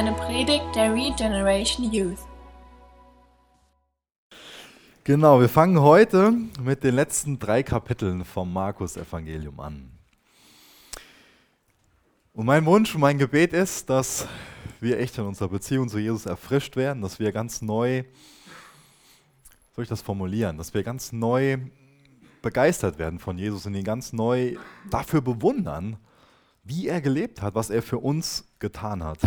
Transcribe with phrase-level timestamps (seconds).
[0.00, 2.20] eine Predigt der Regeneration Youth.
[5.04, 9.90] Genau, wir fangen heute mit den letzten drei Kapiteln vom Markus-Evangelium an.
[12.32, 14.26] Und mein Wunsch und mein Gebet ist, dass
[14.80, 18.04] wir echt in unserer Beziehung zu Jesus erfrischt werden, dass wir ganz neu,
[19.76, 21.58] soll ich das formulieren, dass wir ganz neu
[22.40, 24.56] begeistert werden von Jesus und ihn ganz neu
[24.88, 25.98] dafür bewundern,
[26.64, 29.18] wie er gelebt hat, was er für uns getan hat.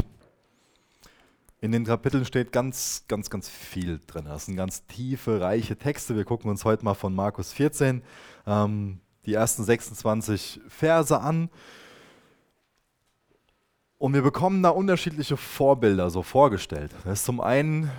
[1.64, 4.26] In den Kapiteln steht ganz, ganz, ganz viel drin.
[4.26, 6.14] Das sind ganz tiefe, reiche Texte.
[6.14, 8.04] Wir gucken uns heute mal von Markus 14
[8.46, 11.50] ähm, die ersten 26 Verse an.
[13.98, 16.92] Und wir bekommen da unterschiedliche Vorbilder so vorgestellt.
[17.06, 17.90] Das ist zum einen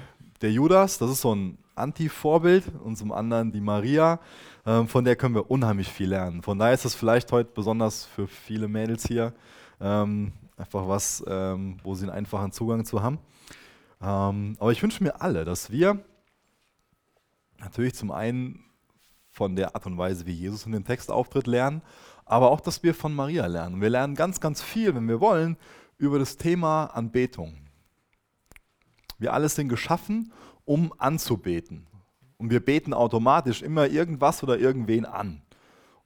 [0.42, 4.20] der Judas, das ist so ein Anti-Vorbild, und zum anderen die Maria,
[4.66, 6.42] ähm, von der können wir unheimlich viel lernen.
[6.42, 9.33] Von daher ist es vielleicht heute besonders für viele Mädels hier
[9.81, 13.19] ähm, einfach was, ähm, wo sie einen einfachen Zugang zu haben.
[14.05, 16.05] Ähm, aber ich wünsche mir alle, dass wir
[17.58, 18.60] natürlich zum einen
[19.30, 21.83] von der Art und Weise, wie Jesus in dem Text auftritt, lernen,
[22.27, 23.80] aber auch, dass wir von Maria lernen.
[23.80, 25.56] Wir lernen ganz, ganz viel, wenn wir wollen,
[25.97, 27.55] über das Thema Anbetung.
[29.19, 30.32] Wir alle sind geschaffen,
[30.64, 31.86] um anzubeten.
[32.36, 35.42] Und wir beten automatisch immer irgendwas oder irgendwen an.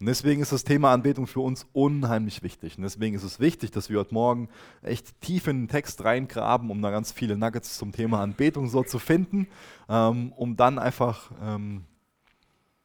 [0.01, 2.77] Und deswegen ist das Thema Anbetung für uns unheimlich wichtig.
[2.77, 4.49] Und deswegen ist es wichtig, dass wir heute Morgen
[4.83, 8.85] echt tief in den Text reingraben, um da ganz viele Nuggets zum Thema Anbetung so
[8.85, 9.49] zu finden,
[9.89, 11.85] ähm, um dann einfach, ähm,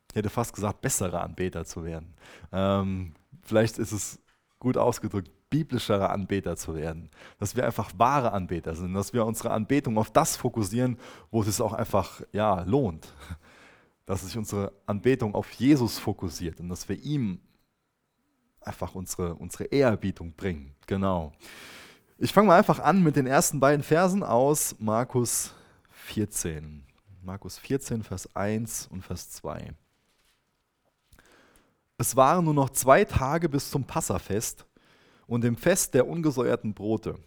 [0.09, 2.15] ich hätte fast gesagt, bessere Anbeter zu werden.
[2.51, 4.19] Ähm, vielleicht ist es
[4.57, 7.11] gut ausgedrückt, biblischere Anbeter zu werden.
[7.37, 10.97] Dass wir einfach wahre Anbeter sind, dass wir unsere Anbetung auf das fokussieren,
[11.29, 13.13] wo es sich auch einfach ja, lohnt
[14.05, 17.39] dass sich unsere Anbetung auf Jesus fokussiert und dass wir ihm
[18.61, 20.75] einfach unsere, unsere Ehrerbietung bringen.
[20.87, 21.33] Genau.
[22.17, 25.53] Ich fange mal einfach an mit den ersten beiden Versen aus Markus
[25.89, 26.83] 14.
[27.21, 29.73] Markus 14, Vers 1 und Vers 2.
[31.97, 34.65] Es waren nur noch zwei Tage bis zum Passafest
[35.25, 37.17] und dem Fest der ungesäuerten Brote.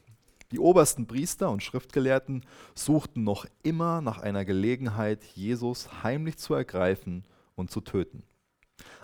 [0.53, 7.25] Die obersten Priester und Schriftgelehrten suchten noch immer nach einer Gelegenheit, Jesus heimlich zu ergreifen
[7.57, 8.23] und zu töten.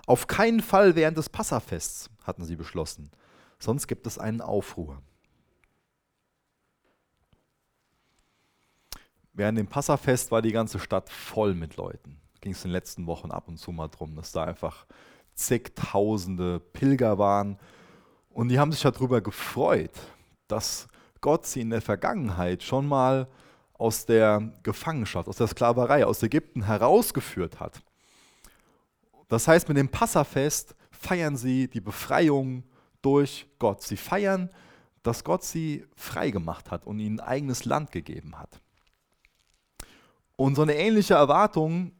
[0.06, 3.10] Auf keinen Fall während des Passafests, hatten sie beschlossen,
[3.58, 5.02] sonst gibt es einen Aufruhr.
[9.32, 12.20] Während dem Passafest war die ganze Stadt voll mit Leuten.
[12.41, 14.86] Ging es in den letzten Wochen ab und zu mal drum, dass da einfach
[15.34, 17.58] zigtausende Pilger waren.
[18.28, 19.92] Und die haben sich darüber gefreut,
[20.48, 20.88] dass
[21.22, 23.27] Gott sie in der Vergangenheit schon mal
[23.72, 27.83] aus der Gefangenschaft, aus der Sklaverei, aus Ägypten herausgeführt hat.
[29.28, 32.65] Das heißt, mit dem Passafest feiern sie die Befreiung
[33.00, 33.82] durch Gott.
[33.82, 34.50] Sie feiern,
[35.03, 38.61] dass Gott sie frei gemacht hat und ihnen ein eigenes Land gegeben hat.
[40.37, 41.93] Und so eine ähnliche Erwartung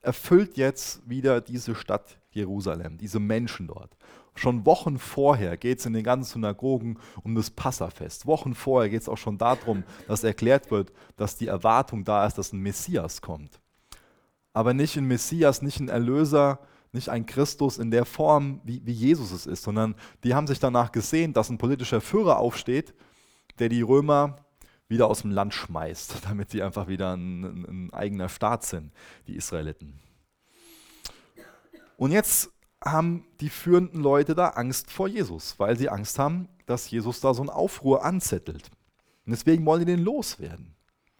[0.00, 3.96] erfüllt jetzt wieder diese Stadt Jerusalem, diese Menschen dort.
[4.34, 8.26] Schon Wochen vorher geht es in den ganzen Synagogen um das Passafest.
[8.26, 12.38] Wochen vorher geht es auch schon darum, dass erklärt wird, dass die Erwartung da ist,
[12.38, 13.60] dass ein Messias kommt.
[14.52, 16.60] Aber nicht ein Messias, nicht ein Erlöser,
[16.92, 20.58] nicht ein Christus in der Form, wie, wie Jesus es ist, sondern die haben sich
[20.58, 22.94] danach gesehen, dass ein politischer Führer aufsteht,
[23.58, 24.36] der die Römer
[24.88, 28.92] wieder aus dem Land schmeißt, damit sie einfach wieder ein, ein, ein eigener Staat sind,
[29.26, 30.00] die Israeliten.
[31.96, 32.50] Und jetzt
[32.82, 37.34] haben die führenden Leute da Angst vor Jesus, weil sie Angst haben, dass Jesus da
[37.34, 38.70] so einen Aufruhr anzettelt.
[39.26, 40.74] Und deswegen wollen die den loswerden.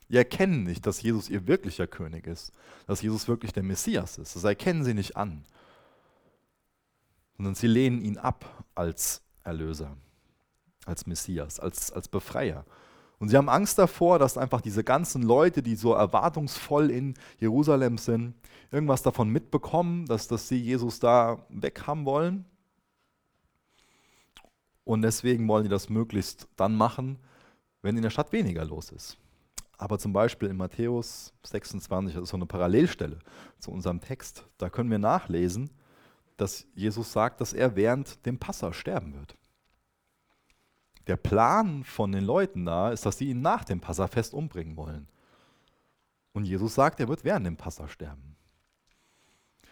[0.08, 2.52] Die erkennen nicht, dass Jesus ihr wirklicher König ist,
[2.86, 4.34] dass Jesus wirklich der Messias ist.
[4.34, 5.44] Das erkennen sie nicht an,
[7.36, 9.96] sondern sie lehnen ihn ab als Erlöser,
[10.84, 12.64] als Messias, als, als Befreier.
[13.20, 17.98] Und sie haben Angst davor, dass einfach diese ganzen Leute, die so erwartungsvoll in Jerusalem
[17.98, 18.34] sind,
[18.72, 22.46] irgendwas davon mitbekommen, dass, dass sie Jesus da weg haben wollen.
[24.84, 27.18] Und deswegen wollen die das möglichst dann machen,
[27.82, 29.18] wenn in der Stadt weniger los ist.
[29.76, 33.18] Aber zum Beispiel in Matthäus 26, das ist so eine Parallelstelle
[33.58, 35.68] zu unserem Text, da können wir nachlesen,
[36.38, 39.36] dass Jesus sagt, dass er während dem Passa sterben wird.
[41.10, 45.08] Der Plan von den Leuten da ist, dass sie ihn nach dem Passafest umbringen wollen.
[46.32, 48.36] Und Jesus sagt, er wird während dem Passa sterben.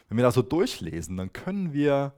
[0.09, 2.13] Wenn wir das so durchlesen, dann können wir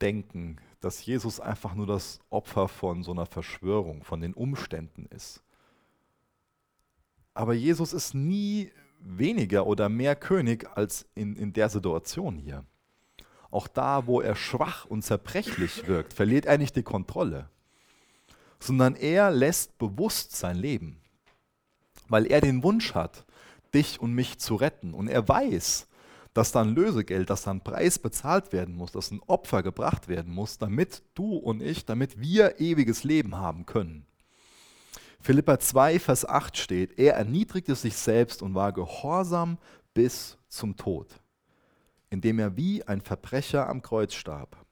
[0.00, 5.44] denken, dass Jesus einfach nur das Opfer von so einer Verschwörung, von den Umständen ist.
[7.34, 12.64] Aber Jesus ist nie weniger oder mehr König als in, in der Situation hier.
[13.52, 17.48] Auch da, wo er schwach und zerbrechlich wirkt, verliert er nicht die Kontrolle
[18.58, 21.00] sondern er lässt bewusst sein Leben,
[22.08, 23.24] weil er den Wunsch hat,
[23.74, 24.94] dich und mich zu retten.
[24.94, 25.86] Und er weiß,
[26.34, 30.58] dass dann Lösegeld, dass dann Preis bezahlt werden muss, dass ein Opfer gebracht werden muss,
[30.58, 34.06] damit du und ich, damit wir ewiges Leben haben können.
[35.20, 39.58] Philippa 2, Vers 8 steht, er erniedrigte sich selbst und war gehorsam
[39.94, 41.08] bis zum Tod,
[42.08, 44.64] indem er wie ein Verbrecher am Kreuz starb.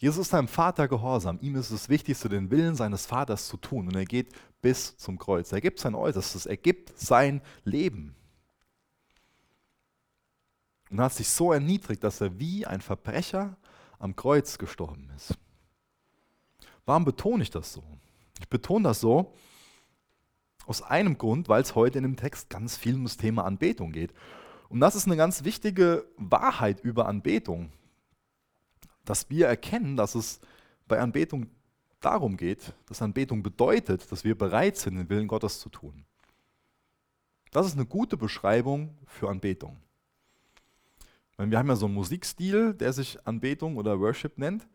[0.00, 1.38] Jesus ist seinem Vater gehorsam.
[1.42, 3.86] Ihm ist es Wichtigste, den Willen seines Vaters zu tun.
[3.86, 4.32] Und er geht
[4.62, 5.52] bis zum Kreuz.
[5.52, 6.46] Er gibt sein Äußerstes.
[6.46, 8.16] Er gibt sein Leben.
[10.90, 13.58] Und hat sich so erniedrigt, dass er wie ein Verbrecher
[13.98, 15.36] am Kreuz gestorben ist.
[16.86, 17.82] Warum betone ich das so?
[18.40, 19.34] Ich betone das so
[20.64, 23.92] aus einem Grund, weil es heute in dem Text ganz viel um das Thema Anbetung
[23.92, 24.14] geht.
[24.70, 27.70] Und das ist eine ganz wichtige Wahrheit über Anbetung,
[29.04, 30.40] dass wir erkennen, dass es
[30.86, 31.46] bei Anbetung
[32.00, 36.04] darum geht, dass Anbetung bedeutet, dass wir bereit sind, den Willen Gottes zu tun.
[37.50, 39.76] Das ist eine gute Beschreibung für Anbetung.
[41.36, 44.68] Wir haben ja so einen Musikstil, der sich Anbetung oder Worship nennt.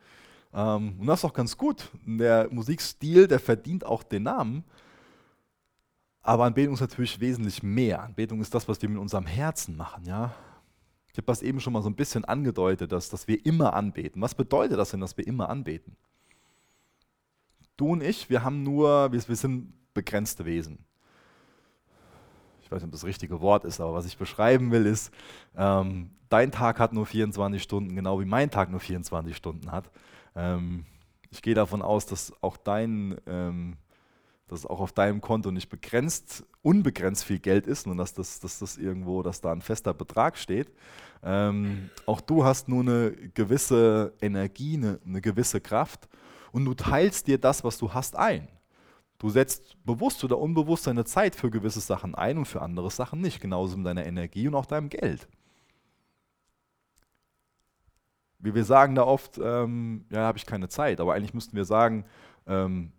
[0.51, 1.91] Ähm, und das ist auch ganz gut.
[2.05, 4.63] Der Musikstil, der verdient auch den Namen.
[6.21, 8.01] Aber Anbetung ist natürlich wesentlich mehr.
[8.01, 10.05] Anbetung ist das, was wir mit unserem Herzen machen.
[10.05, 10.33] Ja?
[11.15, 14.21] Ich habe das eben schon mal so ein bisschen angedeutet, dass, dass wir immer anbeten.
[14.21, 15.95] Was bedeutet das denn, dass wir immer anbeten?
[17.77, 20.77] Du und ich, wir haben nur, wir, wir sind begrenzte Wesen.
[22.61, 25.09] Ich weiß nicht, ob das richtige Wort ist, aber was ich beschreiben will, ist,
[25.55, 29.89] ähm, dein Tag hat nur 24 Stunden, genau wie mein Tag nur 24 Stunden hat.
[30.35, 30.85] Ähm,
[31.29, 33.77] ich gehe davon aus, dass auch dein, ähm,
[34.47, 38.59] dass auch auf deinem Konto nicht begrenzt, unbegrenzt viel Geld ist und dass das, dass
[38.59, 40.71] das irgendwo, dass da ein fester Betrag steht.
[41.23, 46.07] Ähm, auch du hast nur eine gewisse Energie, eine, eine gewisse Kraft
[46.51, 48.47] und du teilst dir das, was du hast, ein.
[49.17, 53.21] Du setzt bewusst oder unbewusst deine Zeit für gewisse Sachen ein und für andere Sachen
[53.21, 55.27] nicht, genauso mit deiner Energie und auch deinem Geld.
[58.37, 61.65] Wie wir sagen da oft, ähm, ja, habe ich keine Zeit, aber eigentlich müssten wir
[61.65, 62.05] sagen,
[62.45, 62.91] ähm,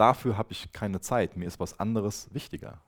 [0.00, 2.80] dafür habe ich keine Zeit, mir ist was anderes wichtiger.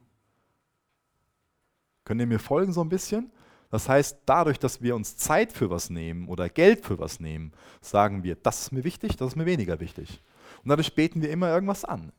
[2.05, 3.31] Könnt ihr mir folgen so ein bisschen?
[3.71, 7.53] Das heißt, dadurch, dass wir uns Zeit für was nehmen oder Geld für was nehmen,
[7.81, 10.23] sagen wir, das ist mir wichtig, das ist mir weniger wichtig.
[10.63, 12.13] Und dadurch beten wir immer irgendwas an.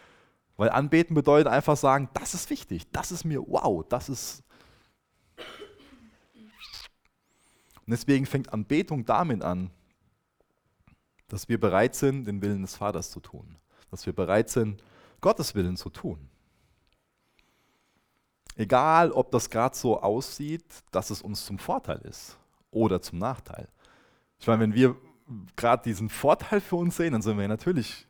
[0.56, 4.44] Weil anbeten bedeutet einfach sagen, das ist wichtig, das ist mir wow, das ist
[7.86, 9.70] Und deswegen fängt Anbetung damit an,
[11.28, 13.56] dass wir bereit sind, den Willen des Vaters zu tun.
[13.90, 14.82] Dass wir bereit sind,
[15.20, 16.28] Gottes Willen zu tun.
[18.56, 22.38] Egal, ob das gerade so aussieht, dass es uns zum Vorteil ist
[22.70, 23.68] oder zum Nachteil.
[24.38, 24.96] Ich meine, wenn wir
[25.56, 28.06] gerade diesen Vorteil für uns sehen, dann sind wir natürlich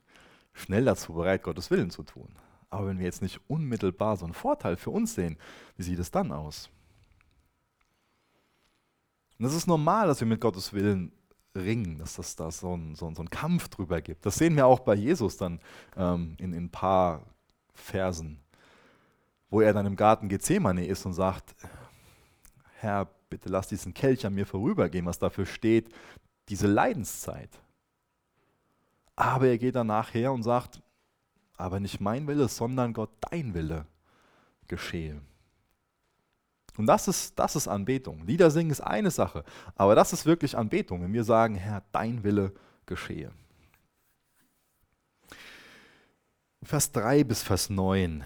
[0.53, 2.29] schnell dazu bereit, Gottes Willen zu tun.
[2.71, 5.39] Aber wenn wir jetzt nicht unmittelbar so einen Vorteil für uns sehen,
[5.77, 6.69] wie sieht es dann aus?
[9.39, 11.13] Und es ist normal, dass wir mit Gottes Willen
[11.55, 14.27] ringen, dass es da so einen so, so Kampf drüber gibt.
[14.27, 15.61] Das sehen wir auch bei Jesus dann
[15.97, 17.23] ähm, in, in ein paar
[17.73, 18.41] Versen,
[19.51, 21.55] wo er dann im Garten Gethsemane ist und sagt,
[22.79, 25.93] Herr, bitte lass diesen Kelch an mir vorübergehen, was dafür steht,
[26.49, 27.51] diese Leidenszeit.
[29.17, 30.83] Aber er geht dann nachher und sagt,
[31.57, 33.87] aber nicht mein Wille, sondern Gott dein Wille
[34.67, 35.21] geschehe.
[36.77, 38.27] Und das ist, das ist Anbetung.
[38.27, 39.45] Lieder singen ist eine Sache,
[39.77, 42.53] aber das ist wirklich Anbetung, wenn wir sagen, Herr, dein Wille
[42.87, 43.31] geschehe.
[46.63, 48.25] Vers 3 bis Vers 9.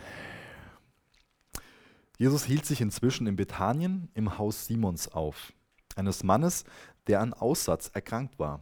[2.18, 5.52] Jesus hielt sich inzwischen in Bethanien im Haus Simons auf,
[5.96, 6.64] eines Mannes,
[7.06, 8.60] der an Aussatz erkrankt war.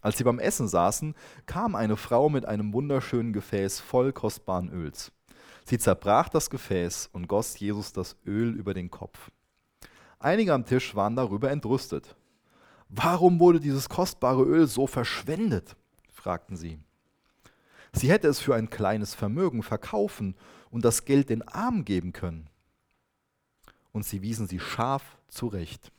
[0.00, 1.14] Als sie beim Essen saßen,
[1.46, 5.12] kam eine Frau mit einem wunderschönen Gefäß voll kostbaren Öls.
[5.68, 9.30] Sie zerbrach das Gefäß und goss Jesus das Öl über den Kopf.
[10.18, 12.16] Einige am Tisch waren darüber entrüstet.
[12.88, 15.76] Warum wurde dieses kostbare Öl so verschwendet?
[16.10, 16.78] fragten sie.
[17.92, 20.36] Sie hätte es für ein kleines Vermögen verkaufen
[20.70, 22.48] und das Geld den Armen geben können.
[23.92, 25.92] Und sie wiesen sie scharf zurecht.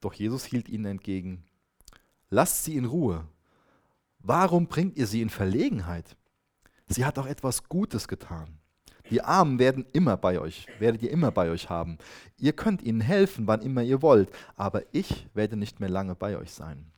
[0.00, 1.42] Doch Jesus hielt ihnen entgegen,
[2.30, 3.26] Lasst sie in Ruhe.
[4.20, 6.16] Warum bringt ihr sie in Verlegenheit?
[6.88, 8.58] Sie hat auch etwas Gutes getan.
[9.10, 11.98] Die Armen werden immer bei euch, werdet ihr immer bei euch haben.
[12.38, 16.36] Ihr könnt ihnen helfen, wann immer ihr wollt, aber ich werde nicht mehr lange bei
[16.36, 16.90] euch sein.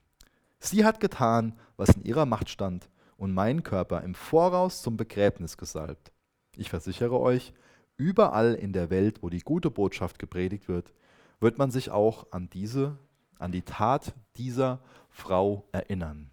[0.59, 5.57] Sie hat getan, was in ihrer Macht stand und meinen Körper im Voraus zum Begräbnis
[5.57, 6.13] gesalbt.
[6.57, 7.53] Ich versichere euch,
[7.97, 10.93] überall in der Welt, wo die gute Botschaft gepredigt wird,
[11.41, 12.99] wird man sich auch an diese,
[13.39, 14.81] an die Tat dieser
[15.11, 16.31] Frau erinnern.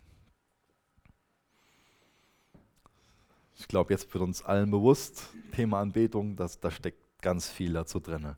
[3.57, 8.00] Ich glaube, jetzt wird uns allen bewusst, Thema Anbetung, das, da steckt ganz viel dazu
[8.00, 8.35] drin.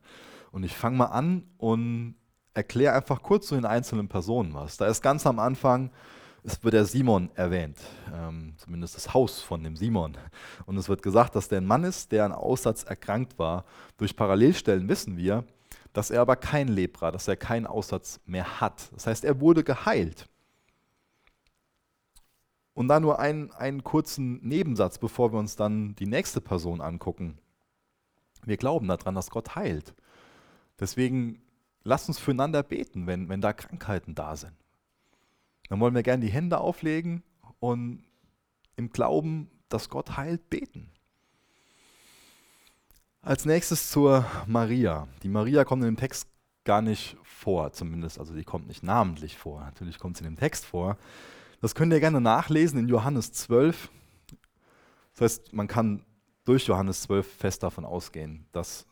[0.52, 2.14] Und ich fange mal an und
[2.54, 4.76] erkläre einfach kurz zu den einzelnen Personen was.
[4.76, 5.90] Da ist ganz am Anfang,
[6.44, 7.76] es wird der Simon erwähnt,
[8.14, 10.16] ähm, zumindest das Haus von dem Simon.
[10.66, 13.64] Und es wird gesagt, dass der ein Mann ist, der an Aussatz erkrankt war.
[13.96, 15.44] Durch Parallelstellen wissen wir,
[15.92, 18.90] dass er aber kein Lepra, dass er keinen Aussatz mehr hat.
[18.94, 20.28] Das heißt, er wurde geheilt.
[22.78, 27.36] Und da nur einen, einen kurzen Nebensatz, bevor wir uns dann die nächste Person angucken.
[28.44, 29.96] Wir glauben daran, dass Gott heilt.
[30.78, 31.42] Deswegen
[31.82, 34.54] lasst uns füreinander beten, wenn, wenn da Krankheiten da sind.
[35.68, 37.24] Dann wollen wir gerne die Hände auflegen
[37.58, 38.04] und
[38.76, 40.88] im Glauben, dass Gott heilt, beten.
[43.22, 45.08] Als nächstes zur Maria.
[45.24, 46.28] Die Maria kommt in dem Text
[46.62, 49.62] gar nicht vor, zumindest, also die kommt nicht namentlich vor.
[49.62, 50.96] Natürlich kommt sie in dem Text vor.
[51.60, 53.90] Das könnt ihr gerne nachlesen in Johannes 12.
[55.14, 56.04] Das heißt, man kann
[56.44, 58.86] durch Johannes 12 fest davon ausgehen, dass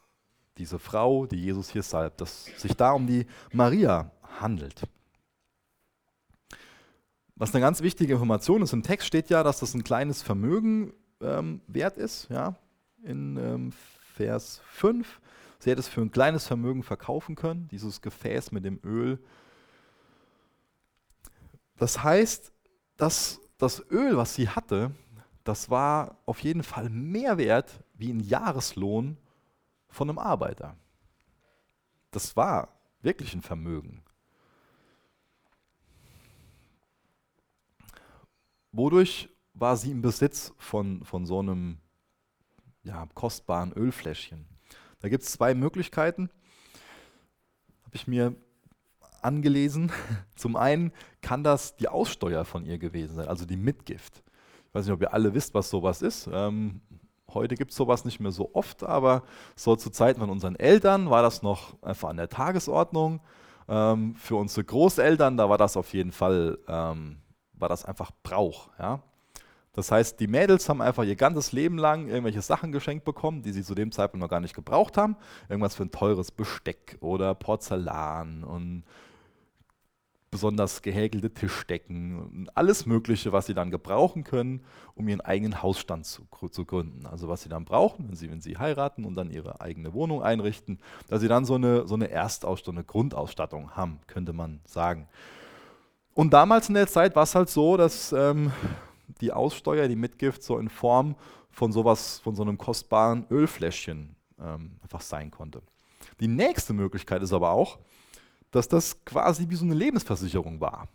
[0.58, 4.82] diese Frau, die Jesus hier salbt, dass sich da um die Maria handelt.
[7.36, 10.92] Was eine ganz wichtige Information ist, im Text steht ja, dass das ein kleines Vermögen
[11.20, 12.56] ähm, wert ist, ja,
[13.02, 13.72] in ähm,
[14.14, 15.20] Vers 5.
[15.58, 19.18] Sie hätte es für ein kleines Vermögen verkaufen können, dieses Gefäß mit dem Öl.
[21.76, 22.52] Das heißt,
[22.96, 24.92] dass das Öl, was sie hatte,
[25.44, 29.16] das war auf jeden Fall mehr wert wie ein Jahreslohn
[29.88, 30.76] von einem Arbeiter.
[32.10, 32.68] Das war
[33.00, 34.02] wirklich ein Vermögen.
[38.72, 41.78] Wodurch war sie im Besitz von, von so einem
[42.82, 44.46] ja, kostbaren Ölfläschchen?
[45.00, 46.28] Da gibt es zwei Möglichkeiten.
[47.84, 48.34] Habe ich mir
[49.26, 49.92] angelesen.
[50.36, 54.22] Zum einen kann das die Aussteuer von ihr gewesen sein, also die Mitgift.
[54.68, 56.28] Ich weiß nicht, ob ihr alle wisst, was sowas ist.
[56.32, 56.80] Ähm,
[57.34, 59.22] heute gibt es sowas nicht mehr so oft, aber
[59.54, 63.20] so zu Zeiten von unseren Eltern war das noch einfach an der Tagesordnung.
[63.68, 67.18] Ähm, für unsere Großeltern, da war das auf jeden Fall, ähm,
[67.54, 68.70] war das einfach Brauch.
[68.78, 69.02] Ja?
[69.76, 73.52] Das heißt, die Mädels haben einfach ihr ganzes Leben lang irgendwelche Sachen geschenkt bekommen, die
[73.52, 75.16] sie zu dem Zeitpunkt noch gar nicht gebraucht haben.
[75.50, 78.84] Irgendwas für ein teures Besteck oder Porzellan und
[80.36, 84.60] besonders gehäkelte Tischdecken und alles Mögliche, was sie dann gebrauchen können,
[84.94, 87.06] um ihren eigenen Hausstand zu, zu, gründen.
[87.06, 90.22] Also was sie dann brauchen, wenn sie, wenn sie heiraten und dann ihre eigene Wohnung
[90.22, 90.78] einrichten,
[91.08, 95.08] dass sie dann so eine, so eine Erstausstattung, eine Grundausstattung haben, könnte man sagen.
[96.12, 98.52] Und damals in der Zeit war es halt so, dass ähm,
[99.22, 101.16] die Aussteuer, die Mitgift so in Form
[101.50, 105.62] von sowas, von so einem kostbaren Ölfläschchen ähm, einfach sein konnte.
[106.20, 107.78] Die nächste Möglichkeit ist aber auch,
[108.50, 110.88] dass das quasi wie so eine Lebensversicherung war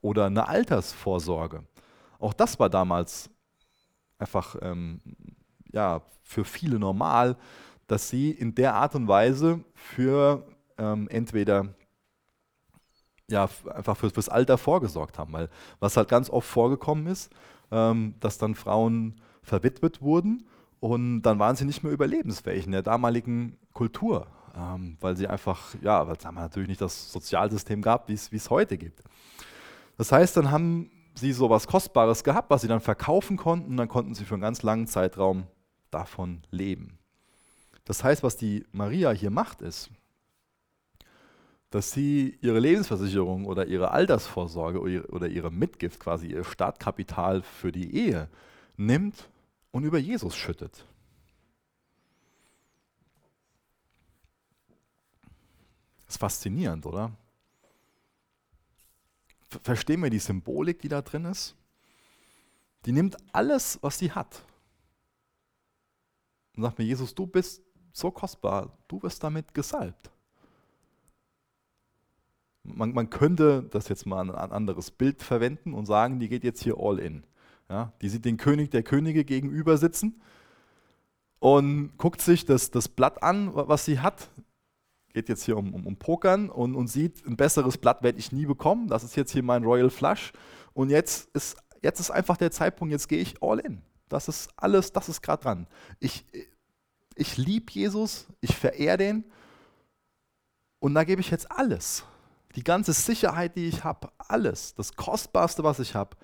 [0.00, 1.64] oder eine Altersvorsorge.
[2.18, 3.30] Auch das war damals
[4.18, 5.00] einfach ähm,
[5.72, 7.36] ja, für viele normal,
[7.86, 10.46] dass sie in der Art und Weise für
[10.76, 11.74] ähm, entweder
[13.30, 15.32] ja, einfach für, fürs Alter vorgesorgt haben.
[15.32, 15.48] Weil
[15.80, 17.30] was halt ganz oft vorgekommen ist,
[17.70, 20.46] ähm, dass dann Frauen verwitwet wurden
[20.80, 24.26] und dann waren sie nicht mehr überlebensfähig in der damaligen Kultur
[24.58, 28.76] ähm, weil sie einfach, ja, weil es natürlich nicht das Sozialsystem gab, wie es heute
[28.76, 29.02] gibt.
[29.96, 33.76] Das heißt, dann haben sie so was Kostbares gehabt, was sie dann verkaufen konnten, und
[33.76, 35.46] dann konnten sie für einen ganz langen Zeitraum
[35.90, 36.98] davon leben.
[37.84, 39.90] Das heißt, was die Maria hier macht, ist,
[41.70, 47.94] dass sie ihre Lebensversicherung oder ihre Altersvorsorge oder ihre Mitgift, quasi ihr Startkapital für die
[47.94, 48.28] Ehe,
[48.76, 49.28] nimmt
[49.70, 50.84] und über Jesus schüttet.
[56.08, 57.12] Das ist faszinierend, oder?
[59.62, 61.54] Verstehen wir die Symbolik, die da drin ist?
[62.86, 64.42] Die nimmt alles, was sie hat.
[66.56, 67.62] Und sagt mir, Jesus, du bist
[67.92, 70.10] so kostbar, du wirst damit gesalbt.
[72.62, 76.62] Man, man, könnte das jetzt mal ein, anderes Bild verwenden und sagen, die geht jetzt
[76.62, 77.24] hier all in.
[77.68, 80.22] Ja, die sieht den König der Könige gegenüber sitzen
[81.38, 84.30] und guckt sich das, das Blatt an, was sie hat,
[85.12, 88.32] geht jetzt hier um, um, um Pokern und, und sieht, ein besseres Blatt werde ich
[88.32, 88.88] nie bekommen.
[88.88, 90.32] Das ist jetzt hier mein Royal Flush.
[90.74, 93.82] Und jetzt ist, jetzt ist einfach der Zeitpunkt, jetzt gehe ich all in.
[94.08, 95.66] Das ist alles, das ist gerade dran.
[96.00, 96.24] Ich,
[97.14, 99.24] ich liebe Jesus, ich verehre den
[100.78, 102.04] und da gebe ich jetzt alles.
[102.54, 106.16] Die ganze Sicherheit, die ich habe, alles, das Kostbarste, was ich habe,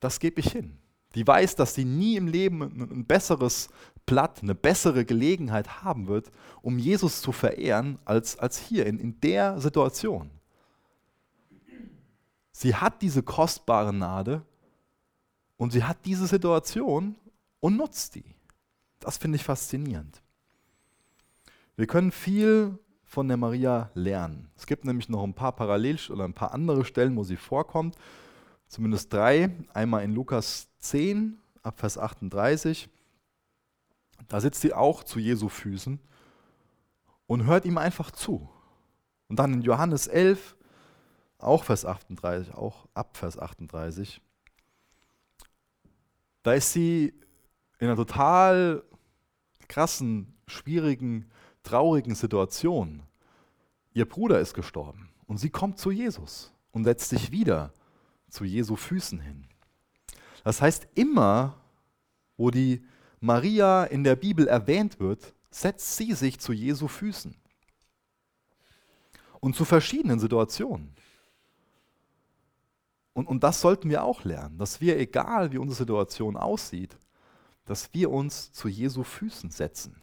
[0.00, 0.78] das gebe ich hin.
[1.14, 3.68] Die weiß, dass sie nie im Leben ein besseres
[4.06, 6.30] Blatt, eine bessere Gelegenheit haben wird,
[6.62, 10.30] um Jesus zu verehren, als, als hier in, in der Situation.
[12.52, 14.42] Sie hat diese kostbare Gnade
[15.56, 17.16] Und sie hat diese Situation
[17.60, 18.34] und nutzt die.
[19.00, 20.22] Das finde ich faszinierend.
[21.76, 24.50] Wir können viel von der Maria lernen.
[24.56, 27.96] Es gibt nämlich noch ein paar Parallel- oder ein paar andere Stellen, wo sie vorkommt.
[28.66, 29.50] Zumindest drei.
[29.72, 32.88] Einmal in Lukas 10, ab Vers 38.
[34.28, 36.00] Da sitzt sie auch zu Jesu Füßen
[37.26, 38.48] und hört ihm einfach zu.
[39.28, 40.56] Und dann in Johannes 11,
[41.38, 44.20] auch Vers 38, auch ab Vers 38.
[46.42, 47.14] Da ist sie
[47.78, 48.82] in einer total
[49.68, 51.30] krassen, schwierigen
[51.62, 53.02] traurigen Situation.
[53.92, 57.72] Ihr Bruder ist gestorben und sie kommt zu Jesus und setzt sich wieder
[58.28, 59.46] zu Jesu Füßen hin.
[60.44, 61.56] Das heißt, immer,
[62.36, 62.84] wo die
[63.24, 67.34] Maria in der Bibel erwähnt wird, setzt sie sich zu Jesu Füßen.
[69.40, 70.94] Und zu verschiedenen Situationen.
[73.12, 76.96] Und, und das sollten wir auch lernen, dass wir, egal wie unsere Situation aussieht,
[77.66, 79.94] dass wir uns zu Jesu Füßen setzen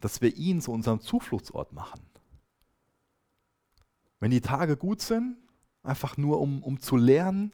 [0.00, 2.00] dass wir ihn zu unserem Zufluchtsort machen.
[4.20, 5.36] Wenn die Tage gut sind,
[5.82, 7.52] einfach nur um, um zu lernen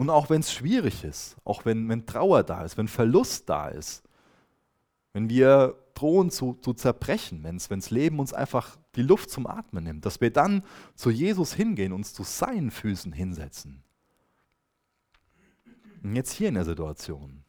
[0.00, 3.68] und auch wenn es schwierig ist, auch wenn, wenn Trauer da ist, wenn Verlust da
[3.68, 4.02] ist,
[5.12, 9.84] wenn wir drohen zu, zu zerbrechen, wenn das Leben uns einfach die Luft zum Atmen
[9.84, 10.64] nimmt, dass wir dann
[10.94, 13.82] zu Jesus hingehen, uns zu seinen Füßen hinsetzen.
[16.02, 17.44] Und jetzt hier in der Situation.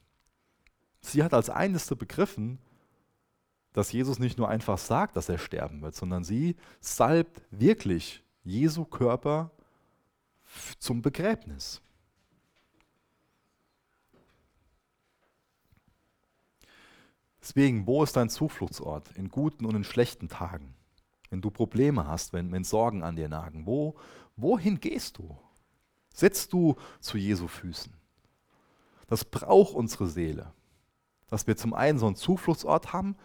[1.00, 2.60] Sie hat als Eineste begriffen,
[3.72, 8.84] dass Jesus nicht nur einfach sagt, dass er sterben wird, sondern sie salbt wirklich Jesu
[8.84, 9.51] Körper
[10.79, 11.81] zum Begräbnis.
[17.42, 20.76] Deswegen, wo ist dein Zufluchtsort in guten und in schlechten Tagen?
[21.30, 23.96] Wenn du Probleme hast, wenn, wenn Sorgen an dir nagen, wo,
[24.36, 25.38] wohin gehst du?
[26.14, 27.94] Sitzt du zu Jesu Füßen?
[29.08, 30.54] Das braucht unsere Seele,
[31.27, 33.18] dass wir zum einen so einen Zufluchtsort haben,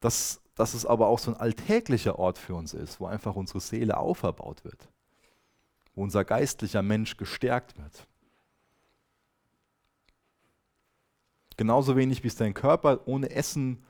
[0.00, 3.60] dass, dass es aber auch so ein alltäglicher Ort für uns ist, wo einfach unsere
[3.60, 4.88] Seele auferbaut wird,
[5.94, 8.07] wo unser geistlicher Mensch gestärkt wird.
[11.58, 13.82] Genauso wenig wie es dein Körper ohne Essen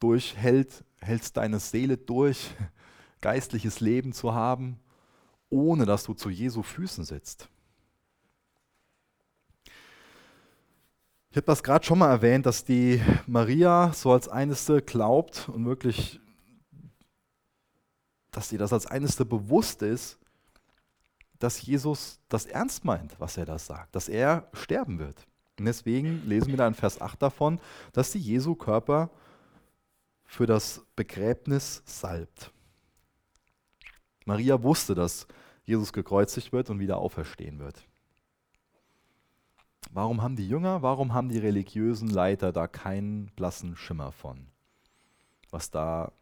[0.00, 2.50] durchhält, hältst deine Seele durch,
[3.20, 4.80] geistliches Leben zu haben,
[5.48, 7.48] ohne dass du zu Jesu Füßen sitzt.
[11.30, 15.64] Ich habe das gerade schon mal erwähnt, dass die Maria so als Eineste glaubt und
[15.66, 16.20] wirklich,
[18.32, 20.18] dass sie das als Eineste bewusst ist,
[21.38, 25.28] dass Jesus das ernst meint, was er da sagt, dass er sterben wird.
[25.58, 27.60] Und deswegen lesen wir da in Vers 8 davon,
[27.92, 29.10] dass sie Jesu Körper
[30.24, 32.50] für das Begräbnis salbt.
[34.24, 35.26] Maria wusste, dass
[35.64, 37.86] Jesus gekreuzigt wird und wieder auferstehen wird.
[39.92, 44.48] Warum haben die Jünger, warum haben die religiösen Leiter da keinen blassen Schimmer von?
[45.50, 46.12] Was da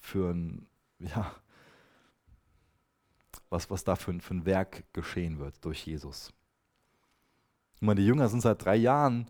[0.00, 0.66] für ein,
[1.00, 1.34] ja,
[3.50, 6.32] was, was da für für ein Werk geschehen wird durch Jesus.
[7.84, 9.26] Meine, die Jünger sind seit drei Jahren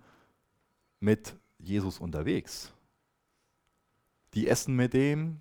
[1.01, 2.73] mit Jesus unterwegs.
[4.35, 5.41] Die essen mit dem,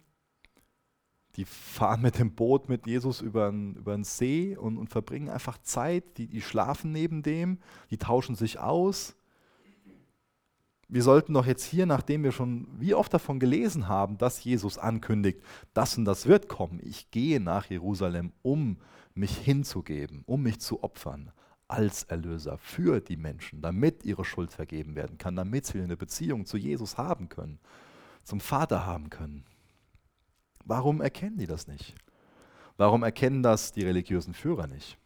[1.35, 5.29] die fahren mit dem Boot mit Jesus über den, über den See und, und verbringen
[5.29, 6.17] einfach Zeit.
[6.17, 9.15] Die, die schlafen neben dem, die tauschen sich aus.
[10.87, 14.77] Wir sollten doch jetzt hier, nachdem wir schon wie oft davon gelesen haben, dass Jesus
[14.77, 15.39] ankündigt,
[15.73, 16.79] das und das wird kommen.
[16.83, 18.77] Ich gehe nach Jerusalem, um
[19.15, 21.31] mich hinzugeben, um mich zu opfern
[21.67, 26.45] als Erlöser für die Menschen, damit ihre Schuld vergeben werden kann, damit sie eine Beziehung
[26.45, 27.59] zu Jesus haben können,
[28.23, 29.45] zum Vater haben können.
[30.65, 31.95] Warum erkennen die das nicht?
[32.77, 34.97] Warum erkennen das die religiösen Führer nicht?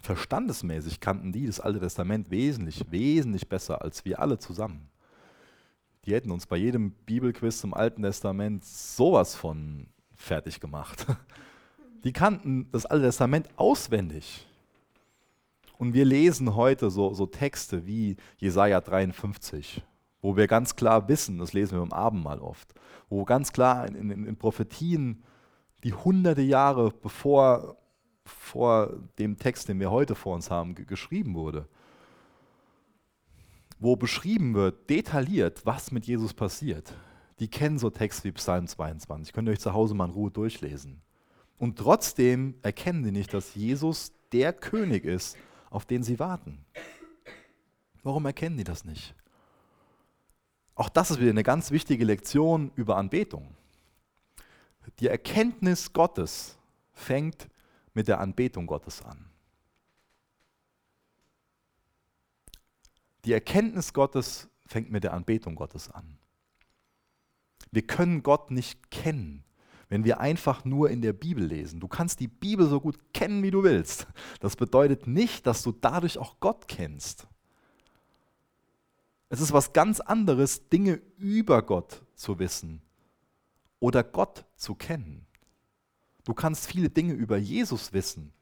[0.00, 4.90] Verstandesmäßig kannten die das Alte Testament wesentlich, wesentlich besser als wir alle zusammen.
[6.04, 11.06] Die hätten uns bei jedem Bibelquiz zum Alten Testament sowas von fertig gemacht.
[12.04, 14.46] Die kannten das Alte Testament auswendig.
[15.78, 19.82] Und wir lesen heute so, so Texte wie Jesaja 53,
[20.20, 22.74] wo wir ganz klar wissen, das lesen wir im Abendmahl oft,
[23.08, 25.22] wo ganz klar in, in, in Prophetien,
[25.82, 27.76] die hunderte Jahre bevor
[28.24, 31.66] vor dem Text, den wir heute vor uns haben, geschrieben wurde,
[33.78, 36.94] wo beschrieben wird, detailliert, was mit Jesus passiert.
[37.40, 40.30] Die kennen so Texte wie Psalm 22, könnt ihr euch zu Hause mal in Ruhe
[40.30, 41.02] durchlesen.
[41.62, 45.36] Und trotzdem erkennen sie nicht, dass Jesus der König ist,
[45.70, 46.64] auf den sie warten.
[48.02, 49.14] Warum erkennen die das nicht?
[50.74, 53.54] Auch das ist wieder eine ganz wichtige Lektion über Anbetung.
[54.98, 56.58] Die Erkenntnis Gottes
[56.94, 57.46] fängt
[57.94, 59.30] mit der Anbetung Gottes an.
[63.24, 66.18] Die Erkenntnis Gottes fängt mit der Anbetung Gottes an.
[67.70, 69.44] Wir können Gott nicht kennen,
[69.92, 71.78] wenn wir einfach nur in der Bibel lesen.
[71.78, 74.06] Du kannst die Bibel so gut kennen, wie du willst.
[74.40, 77.26] Das bedeutet nicht, dass du dadurch auch Gott kennst.
[79.28, 82.80] Es ist was ganz anderes, Dinge über Gott zu wissen
[83.80, 85.26] oder Gott zu kennen.
[86.24, 88.32] Du kannst viele Dinge über Jesus wissen.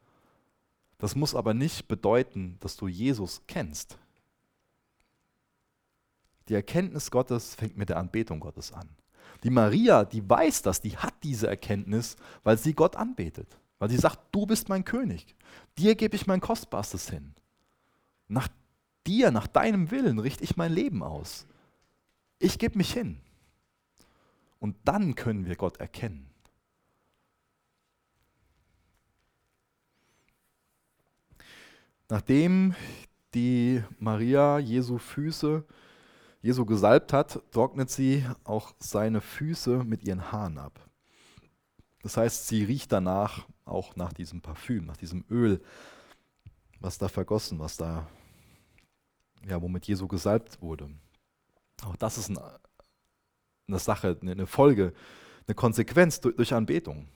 [0.99, 3.99] Das muss aber nicht bedeuten, dass du Jesus kennst.
[6.49, 8.89] Die Erkenntnis Gottes fängt mit der Anbetung Gottes an.
[9.43, 13.59] Die Maria, die weiß das, die hat diese Erkenntnis, weil sie Gott anbetet.
[13.79, 15.35] Weil sie sagt, du bist mein König.
[15.79, 17.35] Dir gebe ich mein Kostbarstes hin.
[18.29, 18.49] Nach
[19.07, 21.47] dir, nach deinem Willen richte ich mein Leben aus.
[22.39, 23.19] Ich gebe mich hin.
[24.59, 26.31] Und dann können wir Gott erkennen.
[32.11, 32.75] Nachdem
[33.35, 35.65] die Maria Jesu Füße
[36.43, 40.89] Jesu gesalbt hat, trocknet sie auch seine Füße mit ihren Haaren ab.
[42.03, 45.63] Das heißt, sie riecht danach auch nach diesem Parfüm, nach diesem Öl,
[46.81, 48.07] was da vergossen, was da,
[49.47, 50.91] ja, womit Jesu gesalbt wurde.
[51.85, 54.95] Auch das ist eine Sache, eine Folge,
[55.47, 57.07] eine Konsequenz durch Anbetung.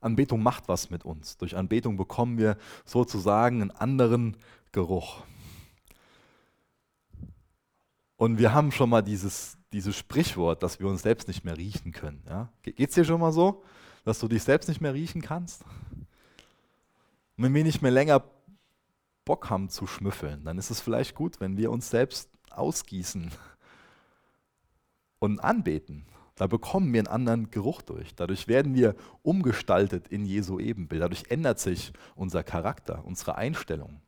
[0.00, 1.36] Anbetung macht was mit uns.
[1.36, 4.36] Durch Anbetung bekommen wir sozusagen einen anderen
[4.72, 5.24] Geruch.
[8.20, 11.90] Und wir haben schon mal dieses, dieses Sprichwort, dass wir uns selbst nicht mehr riechen
[11.90, 12.22] können.
[12.28, 12.52] Ja?
[12.62, 13.62] Geht es dir schon mal so,
[14.04, 15.64] dass du dich selbst nicht mehr riechen kannst?
[15.64, 18.22] Und wenn wir nicht mehr länger
[19.24, 23.30] Bock haben zu schmüffeln, dann ist es vielleicht gut, wenn wir uns selbst ausgießen
[25.18, 26.04] und anbeten.
[26.34, 28.14] Da bekommen wir einen anderen Geruch durch.
[28.16, 31.00] Dadurch werden wir umgestaltet in Jesu Ebenbild.
[31.00, 34.02] Dadurch ändert sich unser Charakter, unsere Einstellung.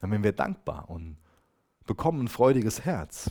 [0.00, 1.18] Dann werden wir dankbar und
[1.86, 3.30] bekommen ein freudiges Herz.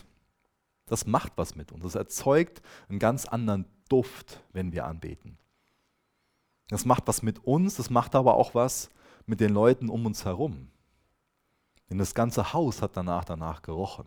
[0.86, 1.82] Das macht was mit uns.
[1.82, 5.38] Das erzeugt einen ganz anderen Duft, wenn wir anbeten.
[6.68, 8.90] Das macht was mit uns, das macht aber auch was
[9.26, 10.70] mit den Leuten um uns herum.
[11.90, 14.06] Denn das ganze Haus hat danach danach gerochen.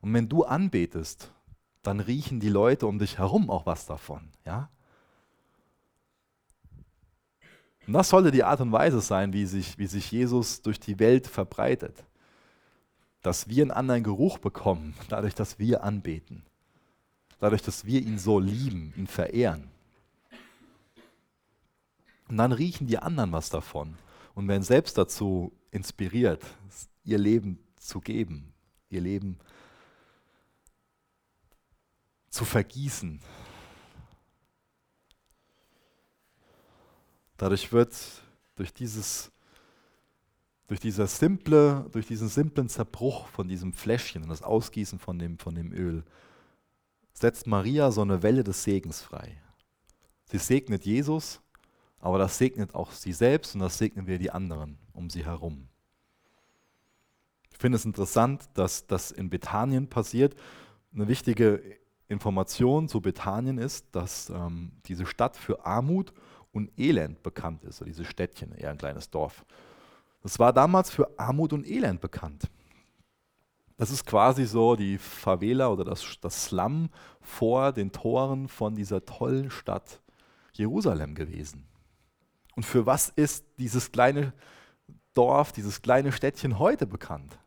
[0.00, 1.32] Und wenn du anbetest,
[1.82, 4.70] dann riechen die Leute um dich herum auch was davon, ja?
[7.86, 10.98] Und das sollte die Art und Weise sein, wie sich, wie sich Jesus durch die
[10.98, 12.04] Welt verbreitet
[13.26, 16.44] dass wir einen anderen Geruch bekommen, dadurch, dass wir anbeten.
[17.40, 19.68] Dadurch, dass wir ihn so lieben, ihn verehren.
[22.28, 23.98] Und dann riechen die anderen was davon
[24.36, 26.40] und werden selbst dazu inspiriert,
[27.02, 28.54] ihr Leben zu geben,
[28.90, 29.40] ihr Leben
[32.30, 33.20] zu vergießen.
[37.38, 37.92] Dadurch wird
[38.54, 39.32] durch dieses
[40.66, 45.38] durch, dieser simple, durch diesen simplen Zerbruch von diesem Fläschchen und das Ausgießen von dem,
[45.38, 46.04] von dem Öl,
[47.12, 49.40] setzt Maria so eine Welle des Segens frei.
[50.26, 51.40] Sie segnet Jesus,
[51.98, 55.68] aber das segnet auch sie selbst und das segnen wir die anderen um sie herum.
[57.52, 60.34] Ich finde es interessant, dass das in Bethanien passiert.
[60.92, 61.62] Eine wichtige
[62.08, 66.12] Information zu Bethanien ist, dass ähm, diese Stadt für Armut
[66.52, 69.44] und Elend bekannt ist, oder diese Städtchen, eher ein kleines Dorf.
[70.26, 72.50] Das war damals für Armut und Elend bekannt.
[73.76, 79.04] Das ist quasi so die Favela oder das, das Slum vor den Toren von dieser
[79.04, 80.02] tollen Stadt
[80.52, 81.68] Jerusalem gewesen.
[82.56, 84.32] Und für was ist dieses kleine
[85.14, 87.38] Dorf, dieses kleine Städtchen heute bekannt?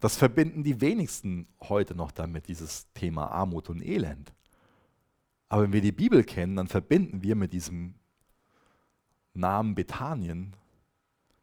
[0.00, 4.32] Das verbinden die wenigsten heute noch damit, dieses Thema Armut und Elend.
[5.50, 7.96] Aber wenn wir die Bibel kennen, dann verbinden wir mit diesem
[9.34, 10.56] Namen Bethanien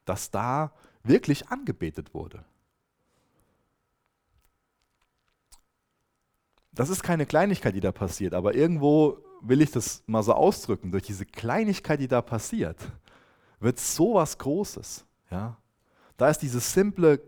[0.09, 2.43] dass da wirklich angebetet wurde.
[6.71, 10.91] Das ist keine Kleinigkeit, die da passiert, aber irgendwo will ich das mal so ausdrücken.
[10.91, 12.77] Durch diese Kleinigkeit, die da passiert,
[13.59, 15.05] wird so was Großes.
[15.29, 15.57] Ja?
[16.17, 17.21] Da ist dieses simple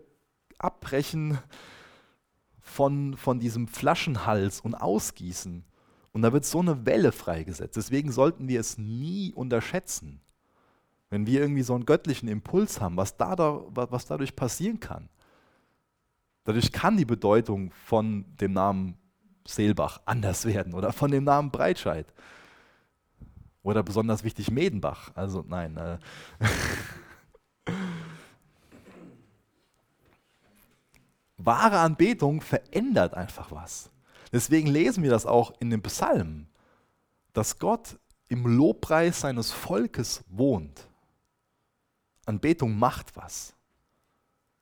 [0.58, 1.38] Abbrechen
[2.60, 5.64] von, von diesem Flaschenhals und Ausgießen.
[6.12, 7.76] Und da wird so eine Welle freigesetzt.
[7.76, 10.20] Deswegen sollten wir es nie unterschätzen.
[11.12, 15.10] Wenn wir irgendwie so einen göttlichen Impuls haben, was, da, was dadurch passieren kann.
[16.44, 18.96] Dadurch kann die Bedeutung von dem Namen
[19.46, 22.06] Seelbach anders werden oder von dem Namen Breitscheid.
[23.62, 25.10] Oder besonders wichtig Medenbach.
[25.14, 25.76] Also nein.
[25.76, 25.98] Äh
[31.36, 33.90] Wahre Anbetung verändert einfach was.
[34.32, 36.48] Deswegen lesen wir das auch in den Psalmen,
[37.34, 37.98] dass Gott
[38.28, 40.88] im Lobpreis seines Volkes wohnt.
[42.32, 43.54] Anbetung macht was.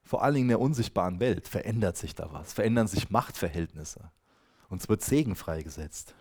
[0.03, 4.11] vor allen Dingen in der unsichtbaren Welt, verändert sich da was, verändern sich Machtverhältnisse.
[4.69, 6.15] Und es wird Segen freigesetzt.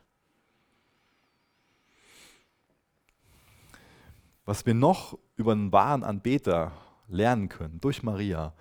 [4.45, 6.71] Was wir noch über einen wahren Anbeter
[7.07, 8.53] lernen können durch Maria,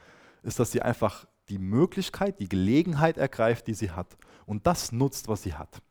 [0.42, 5.28] ist, dass sie einfach die Möglichkeit, die Gelegenheit ergreift, die sie hat und das nutzt,
[5.28, 5.82] was sie hat.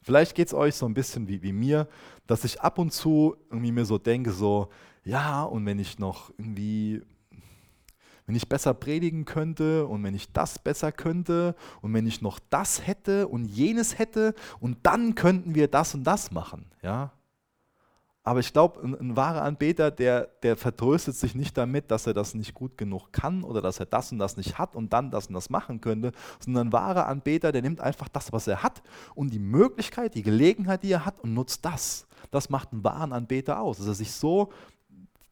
[0.00, 1.88] Vielleicht geht es euch so ein bisschen wie, wie mir,
[2.26, 4.68] dass ich ab und zu irgendwie mir so denke, so,
[5.04, 7.02] ja, und wenn ich noch irgendwie,
[8.26, 12.38] wenn ich besser predigen könnte und wenn ich das besser könnte und wenn ich noch
[12.50, 17.12] das hätte und jenes hätte und dann könnten wir das und das machen, ja.
[18.24, 22.14] Aber ich glaube, ein, ein, wahrer Anbeter, der, der vertröstet sich nicht damit, dass er
[22.14, 25.10] das nicht gut genug kann oder dass er das und das nicht hat und dann
[25.10, 28.62] das und das machen könnte, sondern ein wahrer Anbeter, der nimmt einfach das, was er
[28.62, 28.80] hat
[29.16, 32.06] und die Möglichkeit, die Gelegenheit, die er hat und nutzt das.
[32.30, 34.52] Das macht einen wahren Anbeter aus, dass er sich so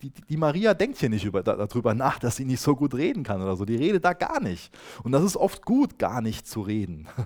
[0.03, 3.23] die, die, Maria denkt hier nicht über, darüber nach, dass sie nicht so gut reden
[3.23, 3.65] kann oder so.
[3.65, 4.73] Die redet da gar nicht.
[5.03, 7.09] Und das ist oft gut, gar nicht zu reden.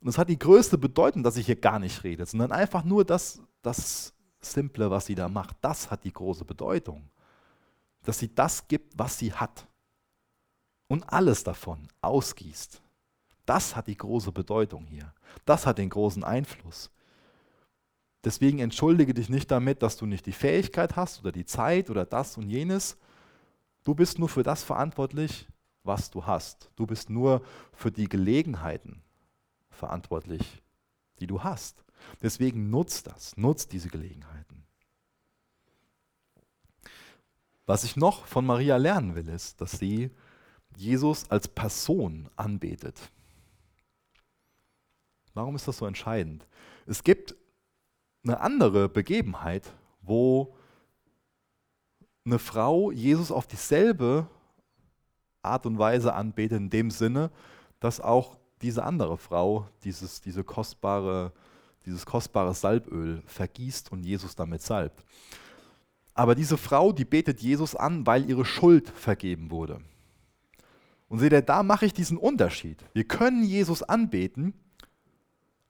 [0.00, 3.04] Und es hat die größte Bedeutung, dass ich hier gar nicht rede, sondern einfach nur
[3.04, 7.08] das, das Simple, was sie da macht, das hat die große Bedeutung.
[8.02, 9.66] Dass sie das gibt, was sie hat.
[10.88, 12.80] Und alles davon ausgießt.
[13.44, 15.12] Das hat die große Bedeutung hier.
[15.44, 16.90] Das hat den großen Einfluss.
[18.26, 22.04] Deswegen entschuldige dich nicht damit, dass du nicht die Fähigkeit hast oder die Zeit oder
[22.04, 22.96] das und jenes.
[23.84, 25.46] Du bist nur für das verantwortlich,
[25.84, 26.68] was du hast.
[26.74, 27.40] Du bist nur
[27.72, 29.00] für die Gelegenheiten,
[29.70, 30.60] verantwortlich,
[31.20, 31.84] die du hast.
[32.20, 34.64] Deswegen nutzt das, nutzt diese Gelegenheiten.
[37.64, 40.10] Was ich noch von Maria lernen will, ist, dass sie
[40.76, 43.00] Jesus als Person anbetet.
[45.32, 46.44] Warum ist das so entscheidend?
[46.86, 47.36] Es gibt
[48.26, 50.54] eine andere Begebenheit, wo
[52.24, 54.26] eine Frau Jesus auf dieselbe
[55.42, 57.30] Art und Weise anbetet, in dem Sinne,
[57.78, 61.32] dass auch diese andere Frau dieses, diese kostbare,
[61.84, 65.04] dieses kostbare Salböl vergießt und Jesus damit salbt.
[66.14, 69.80] Aber diese Frau, die betet Jesus an, weil ihre Schuld vergeben wurde.
[71.08, 72.82] Und seht ihr, da mache ich diesen Unterschied.
[72.92, 74.54] Wir können Jesus anbeten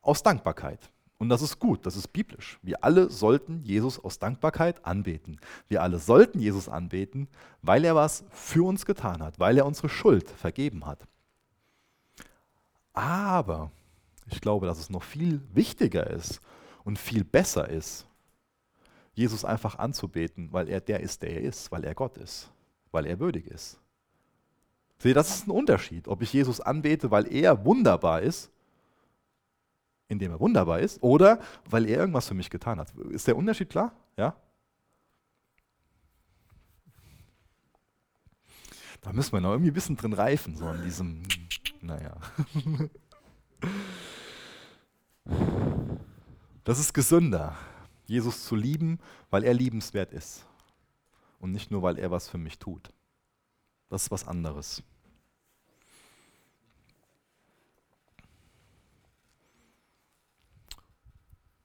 [0.01, 0.91] aus Dankbarkeit.
[1.19, 2.59] Und das ist gut, das ist biblisch.
[2.63, 5.41] Wir alle sollten Jesus aus Dankbarkeit anbeten.
[5.69, 7.29] Wir alle sollten Jesus anbeten,
[7.63, 11.07] weil er was für uns getan hat, weil er unsere Schuld vergeben hat.
[12.93, 13.71] Aber
[14.31, 16.41] ich glaube, dass es noch viel wichtiger ist
[16.85, 18.07] und viel besser ist,
[19.15, 22.51] Jesus einfach anzubeten, weil er der ist, der er ist, weil er Gott ist,
[22.91, 23.81] weil er würdig ist.
[24.99, 28.51] Sehe, das ist ein Unterschied, ob ich Jesus anbete, weil er wunderbar ist,
[30.09, 32.95] indem er wunderbar ist, oder weil er irgendwas für mich getan hat.
[33.11, 33.93] Ist der Unterschied klar?
[34.17, 34.37] Ja?
[39.01, 41.23] Da müssen wir noch irgendwie ein bisschen drin reifen, so in diesem
[41.81, 42.17] naja.
[46.65, 47.57] Das ist gesünder,
[48.07, 48.99] Jesus zu lieben,
[49.31, 50.47] weil er liebenswert ist.
[51.39, 52.93] Und nicht nur, weil er was für mich tut.
[53.89, 54.83] Das ist was anderes.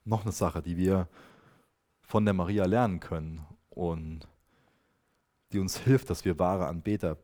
[0.03, 1.07] Noch eine Sache, die wir
[2.01, 4.27] von der Maria lernen können und
[5.51, 7.17] die uns hilft, dass wir wahre Anbeter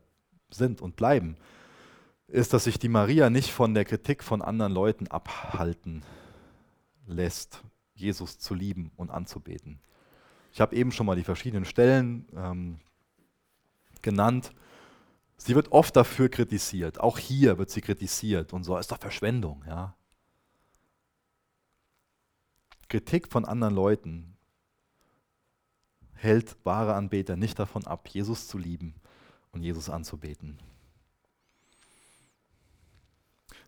[0.50, 1.36] sind und bleiben,
[2.26, 6.02] ist, dass sich die Maria nicht von der Kritik von anderen Leuten abhalten
[7.06, 7.62] lässt,
[7.94, 9.80] Jesus zu lieben und anzubeten.
[10.52, 12.80] Ich habe eben schon mal die verschiedenen Stellen ähm,
[14.02, 14.52] genannt.
[15.36, 17.00] Sie wird oft dafür kritisiert.
[17.00, 19.64] Auch hier wird sie kritisiert und so ist doch Verschwendung.
[19.66, 19.94] Ja?
[22.88, 24.36] Kritik von anderen Leuten
[26.14, 28.94] hält wahre Anbeter nicht davon ab, Jesus zu lieben
[29.52, 30.58] und Jesus anzubeten.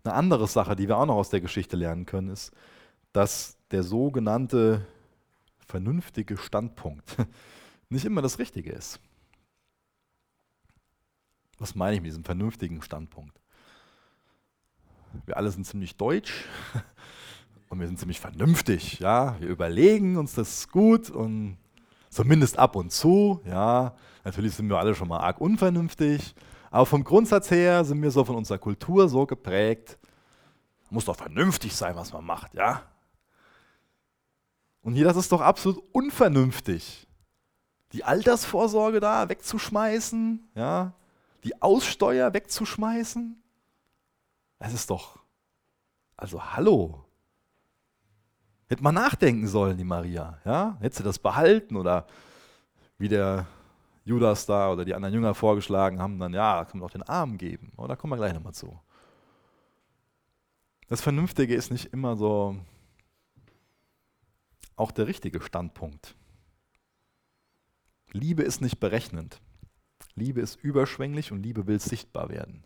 [0.02, 2.52] Eine andere Sache, die wir auch noch aus der Geschichte lernen können, ist,
[3.12, 4.86] dass der sogenannte
[5.66, 7.16] vernünftige Standpunkt
[7.88, 9.00] nicht immer das Richtige ist.
[11.58, 13.38] Was meine ich mit diesem vernünftigen Standpunkt?
[15.26, 16.46] Wir alle sind ziemlich deutsch
[17.70, 18.98] und wir sind ziemlich vernünftig.
[18.98, 19.40] Ja?
[19.40, 21.56] Wir überlegen uns das gut und
[22.10, 23.40] zumindest ab und zu.
[23.46, 23.94] Ja?
[24.24, 26.34] Natürlich sind wir alle schon mal arg unvernünftig,
[26.70, 29.98] aber vom Grundsatz her sind wir so von unserer Kultur so geprägt,
[30.90, 32.82] muss doch vernünftig sein, was man macht, ja?
[34.82, 37.06] Und hier, das ist doch absolut unvernünftig.
[37.92, 40.94] Die Altersvorsorge da wegzuschmeißen, ja?
[41.44, 43.40] Die Aussteuer wegzuschmeißen.
[44.58, 45.20] Es ist doch,
[46.16, 47.04] also hallo.
[48.70, 50.76] Hätte man nachdenken sollen, die Maria, ja?
[50.78, 52.06] Hätte sie das behalten oder
[52.98, 53.48] wie der
[54.04, 57.36] Judas da oder die anderen Jünger vorgeschlagen haben, dann ja, können wir auch den Arm
[57.36, 57.72] geben.
[57.76, 58.78] Aber da kommen wir gleich nochmal zu.
[60.86, 62.58] Das Vernünftige ist nicht immer so
[64.76, 66.14] auch der richtige Standpunkt.
[68.12, 69.40] Liebe ist nicht berechnend.
[70.14, 72.62] Liebe ist überschwänglich und Liebe will sichtbar werden.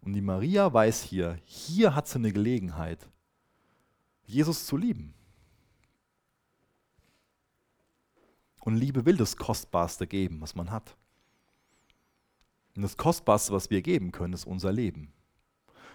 [0.00, 3.10] Und die Maria weiß hier, hier hat sie eine Gelegenheit,
[4.24, 5.12] Jesus zu lieben.
[8.68, 10.94] Und Liebe will das Kostbarste geben, was man hat.
[12.76, 15.10] Und das Kostbarste, was wir geben können, ist unser Leben.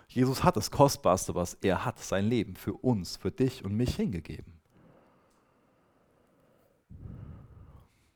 [0.07, 3.95] Jesus hat das Kostbarste, was er hat, sein Leben für uns, für dich und mich
[3.95, 4.53] hingegeben.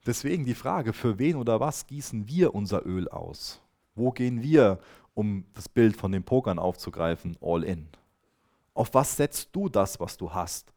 [0.08, 3.62] Deswegen die Frage, für wen oder was gießen wir unser Öl aus?
[3.94, 4.80] Wo gehen wir,
[5.14, 7.88] um das Bild von den Pokern aufzugreifen, all in?
[8.74, 10.74] Auf was setzt du das, was du hast?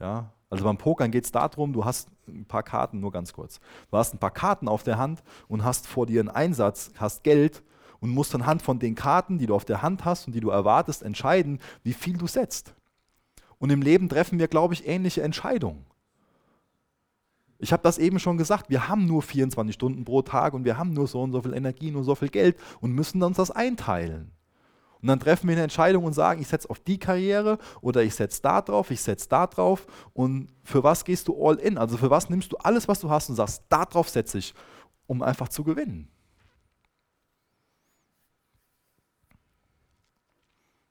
[0.00, 3.58] Ja, also beim Pokern geht es darum, du hast ein paar Karten, nur ganz kurz.
[3.90, 7.24] Du hast ein paar Karten auf der Hand und hast vor dir einen Einsatz, hast
[7.24, 7.62] Geld
[8.00, 10.50] und musst anhand von den Karten, die du auf der Hand hast und die du
[10.50, 12.74] erwartest, entscheiden, wie viel du setzt.
[13.56, 15.86] Und im Leben treffen wir, glaube ich, ähnliche Entscheidungen.
[17.58, 20.76] Ich habe das eben schon gesagt, wir haben nur 24 Stunden pro Tag und wir
[20.76, 23.50] haben nur so und so viel Energie, nur so viel Geld und müssen uns das
[23.50, 24.32] einteilen.
[25.02, 28.14] Und dann treffen wir eine Entscheidung und sagen, ich setze auf die Karriere oder ich
[28.14, 29.84] setze da drauf, ich setze da drauf.
[30.12, 31.76] Und für was gehst du all in?
[31.76, 34.54] Also für was nimmst du alles, was du hast und sagst, da drauf setze ich,
[35.08, 36.08] um einfach zu gewinnen?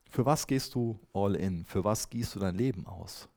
[0.09, 1.63] Für was gehst du all in?
[1.63, 3.29] Für was gießt du dein Leben aus?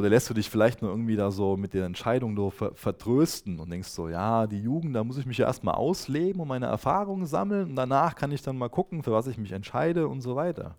[0.00, 3.60] Oder lässt du dich vielleicht nur irgendwie da so mit der Entscheidung so ver vertrösten
[3.60, 6.64] und denkst so, ja, die Jugend, da muss ich mich ja erstmal ausleben und meine
[6.64, 10.22] Erfahrungen sammeln und danach kann ich dann mal gucken, für was ich mich entscheide und
[10.22, 10.76] so weiter.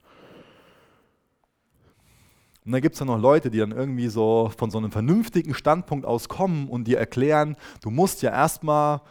[2.66, 5.54] Und dann gibt es dann noch Leute, die dann irgendwie so von so einem vernünftigen
[5.54, 9.02] Standpunkt aus kommen und dir erklären, du musst ja erstmal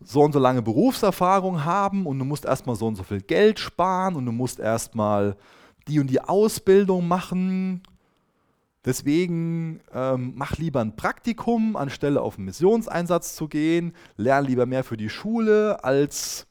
[0.00, 3.58] so und so lange Berufserfahrung haben und du musst erstmal so und so viel Geld
[3.58, 5.36] sparen und du musst erstmal
[5.88, 7.82] die und die Ausbildung machen
[8.88, 13.92] Deswegen ähm, mach lieber ein Praktikum, anstelle auf einen Missionseinsatz zu gehen.
[14.16, 16.46] Lern lieber mehr für die Schule, als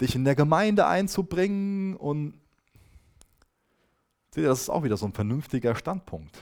[0.00, 1.94] dich in der Gemeinde einzubringen.
[1.94, 2.34] Und
[4.32, 6.36] seht ihr, das ist auch wieder so ein vernünftiger Standpunkt.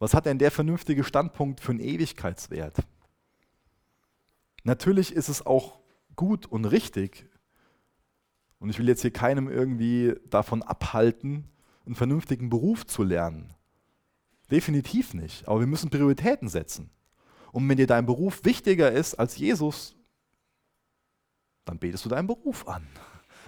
[0.00, 2.78] Was hat denn der vernünftige Standpunkt für einen Ewigkeitswert?
[4.64, 5.78] Natürlich ist es auch
[6.16, 7.28] gut und richtig,
[8.58, 11.44] und ich will jetzt hier keinem irgendwie davon abhalten,
[11.86, 13.54] einen vernünftigen Beruf zu lernen.
[14.50, 15.46] Definitiv nicht.
[15.46, 16.90] Aber wir müssen Prioritäten setzen.
[17.52, 19.94] Und wenn dir dein Beruf wichtiger ist als Jesus,
[21.64, 22.86] dann betest du deinen Beruf an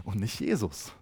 [0.04, 0.92] und nicht Jesus.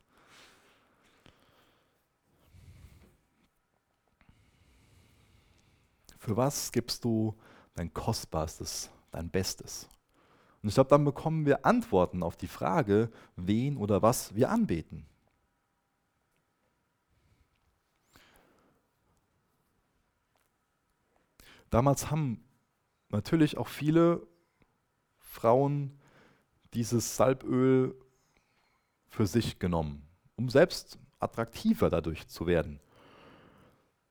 [6.18, 7.34] Für was gibst du
[7.74, 9.88] dein Kostbarstes, dein Bestes?
[10.62, 15.06] Und ich glaube, dann bekommen wir Antworten auf die Frage, wen oder was wir anbeten.
[21.70, 22.44] Damals haben
[23.10, 24.26] natürlich auch viele
[25.18, 25.98] Frauen
[26.74, 27.94] dieses Salböl
[29.08, 32.80] für sich genommen, um selbst attraktiver dadurch zu werden.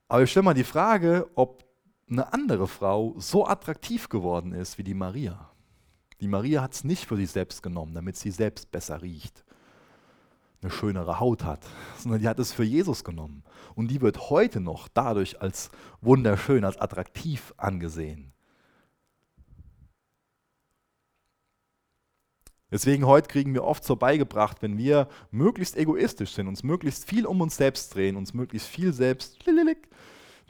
[0.08, 1.66] Aber ich stelle mal die Frage, ob
[2.10, 5.52] eine andere Frau so attraktiv geworden ist wie die Maria.
[6.22, 9.44] Die Maria hat es nicht für sich selbst genommen, damit sie selbst besser riecht
[10.68, 11.66] eine schönere Haut hat,
[11.98, 13.44] sondern die hat es für Jesus genommen.
[13.76, 15.70] Und die wird heute noch dadurch als
[16.02, 18.34] wunderschön, als attraktiv angesehen.
[22.70, 27.26] Deswegen heute kriegen wir oft so beigebracht, wenn wir möglichst egoistisch sind, uns möglichst viel
[27.26, 29.38] um uns selbst drehen, uns möglichst viel selbst,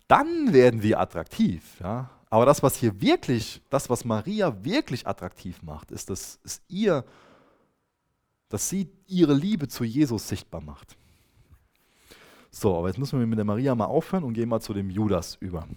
[0.07, 1.79] dann werden wir attraktiv.
[1.79, 2.09] Ja?
[2.31, 7.05] Aber das, was hier wirklich, das, was Maria wirklich attraktiv macht, ist, dass es ihr
[8.49, 10.97] dass sie ihre Liebe zu Jesus sichtbar macht.
[12.49, 14.89] So, aber jetzt müssen wir mit der Maria mal aufhören und gehen mal zu dem
[14.89, 15.67] Judas über.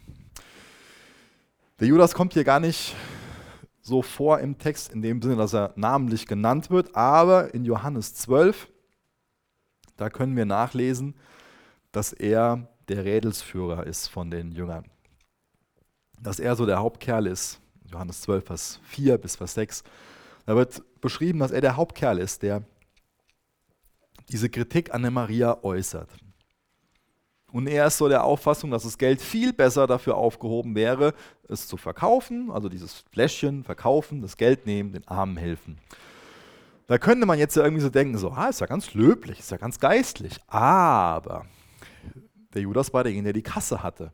[1.79, 2.95] Der Judas kommt hier gar nicht
[3.83, 8.15] so vor im Text, in dem Sinne, dass er namentlich genannt wird, aber in Johannes
[8.15, 8.69] 12,
[9.97, 11.15] da können wir nachlesen,
[11.93, 14.85] dass er der Rädelsführer ist von den Jüngern.
[16.21, 17.61] Dass er so der Hauptkerl ist.
[17.91, 19.85] Johannes 12, Vers 4 bis Vers 6.
[20.51, 22.65] Da wird beschrieben, dass er der Hauptkerl ist, der
[24.31, 26.11] diese Kritik an der Maria äußert.
[27.53, 31.15] Und er ist so der Auffassung, dass das Geld viel besser dafür aufgehoben wäre,
[31.49, 35.79] es zu verkaufen, also dieses Fläschchen verkaufen, das Geld nehmen, den Armen helfen.
[36.89, 39.53] Da könnte man jetzt ja irgendwie so denken, so, ah, ist ja ganz löblich, ist
[39.53, 40.37] ja ganz geistlich.
[40.49, 41.47] Aber
[42.55, 44.13] der Judas war derjenige, der die Kasse hatte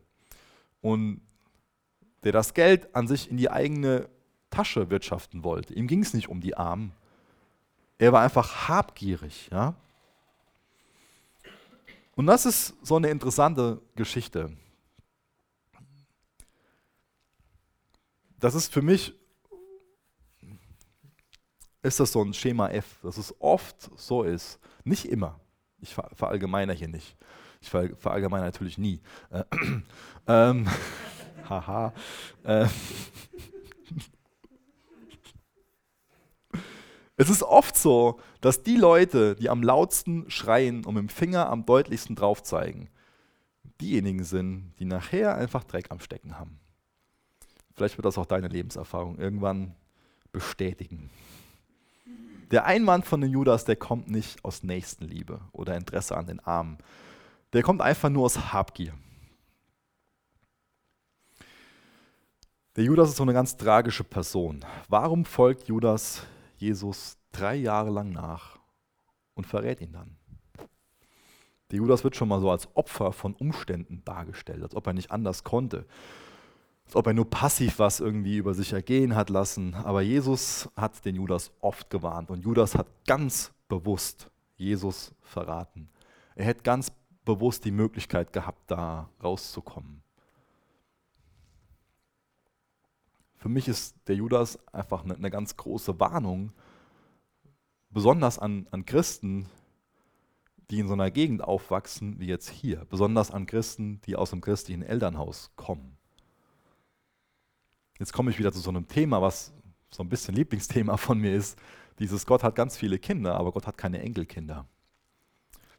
[0.81, 1.21] und
[2.23, 4.07] der das Geld an sich in die eigene
[4.57, 5.75] Tasche wirtschaften wollte.
[5.75, 6.91] Ihm ging es nicht um die Armen.
[7.99, 9.49] Er war einfach habgierig.
[9.51, 9.75] Ja?
[12.15, 14.51] Und das ist so eine interessante Geschichte.
[18.39, 19.13] Das ist für mich,
[21.83, 24.57] ist das so ein Schema F, dass es oft so ist.
[24.83, 25.39] Nicht immer.
[25.81, 27.15] Ich verallgemeiner hier nicht.
[27.61, 29.01] Ich verallgemeiner natürlich nie.
[29.29, 29.43] Äh,
[30.27, 30.67] ähm,
[31.47, 31.93] haha.
[32.43, 32.67] Äh,
[37.19, 41.49] Es ist oft so, dass die Leute, die am lautsten schreien und mit dem Finger
[41.49, 42.89] am deutlichsten drauf zeigen,
[43.81, 46.59] diejenigen sind, die nachher einfach Dreck am Stecken haben.
[47.75, 49.73] Vielleicht wird das auch deine Lebenserfahrung irgendwann
[50.31, 51.09] bestätigen.
[52.51, 56.77] Der Einwand von den Judas, der kommt nicht aus Nächstenliebe oder Interesse an den Armen.
[57.53, 58.93] Der kommt einfach nur aus Habgier.
[62.75, 64.63] Der Judas ist so eine ganz tragische Person.
[64.87, 66.21] Warum folgt Judas
[66.57, 68.59] Jesus drei Jahre lang nach
[69.35, 70.17] und verrät ihn dann.
[71.71, 75.11] Der Judas wird schon mal so als Opfer von Umständen dargestellt, als ob er nicht
[75.11, 75.85] anders konnte,
[76.85, 79.73] als ob er nur passiv was irgendwie über sich ergehen hat lassen.
[79.73, 85.89] Aber Jesus hat den Judas oft gewarnt und Judas hat ganz bewusst Jesus verraten.
[86.35, 86.91] Er hätte ganz
[87.25, 90.01] bewusst die Möglichkeit gehabt, da rauszukommen.
[93.37, 96.51] Für mich ist der Judas einfach eine, eine ganz große Warnung,
[97.89, 99.47] besonders an, an Christen,
[100.69, 104.41] die in so einer Gegend aufwachsen wie jetzt hier, besonders an Christen, die aus einem
[104.41, 105.97] christlichen Elternhaus kommen.
[107.99, 109.53] Jetzt komme ich wieder zu so einem Thema, was
[109.89, 111.57] so ein bisschen Lieblingsthema von mir ist.
[111.99, 114.67] Dieses Gott hat ganz viele Kinder, aber Gott hat keine Enkelkinder.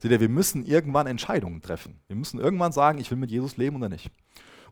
[0.01, 2.01] Seht ihr, wir müssen irgendwann Entscheidungen treffen.
[2.07, 4.11] Wir müssen irgendwann sagen, ich will mit Jesus leben oder nicht.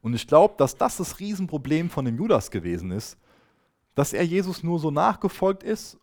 [0.06, 3.18] Und ich glaube, dass das das Riesenproblem von dem Judas gewesen ist,
[3.96, 5.98] dass er Jesus nur so nachgefolgt ist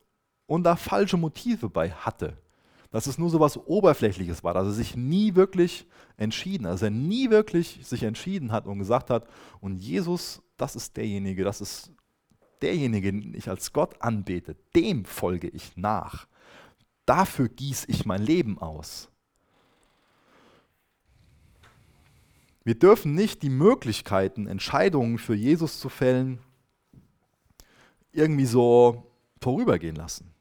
[0.46, 2.36] und da falsche Motive bei hatte.
[2.92, 5.88] Dass es nur so was Oberflächliches war, dass er sich nie wirklich
[6.18, 9.26] entschieden, dass er nie wirklich sich entschieden hat und gesagt hat,
[9.62, 11.94] und Jesus, das ist derjenige, das ist
[12.62, 16.28] derjenige, den ich als Gott anbete, dem folge ich nach.
[17.06, 19.13] Dafür gieße ich mein Leben aus.
[22.64, 26.40] Wir dürfen nicht die Möglichkeiten, Entscheidungen für Jesus zu fällen,
[28.14, 29.12] irgendwie so
[29.42, 30.34] vorübergehen lassen.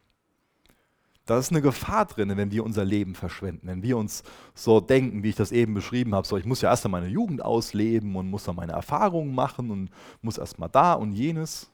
[1.25, 5.23] Da ist eine Gefahr drin, wenn wir unser Leben verschwenden, wenn wir uns so denken,
[5.23, 8.17] wie ich das eben beschrieben habe, so ich muss ja erst einmal meine Jugend ausleben
[8.17, 11.71] und muss dann meine Erfahrungen machen und muss erst mal da und jenes.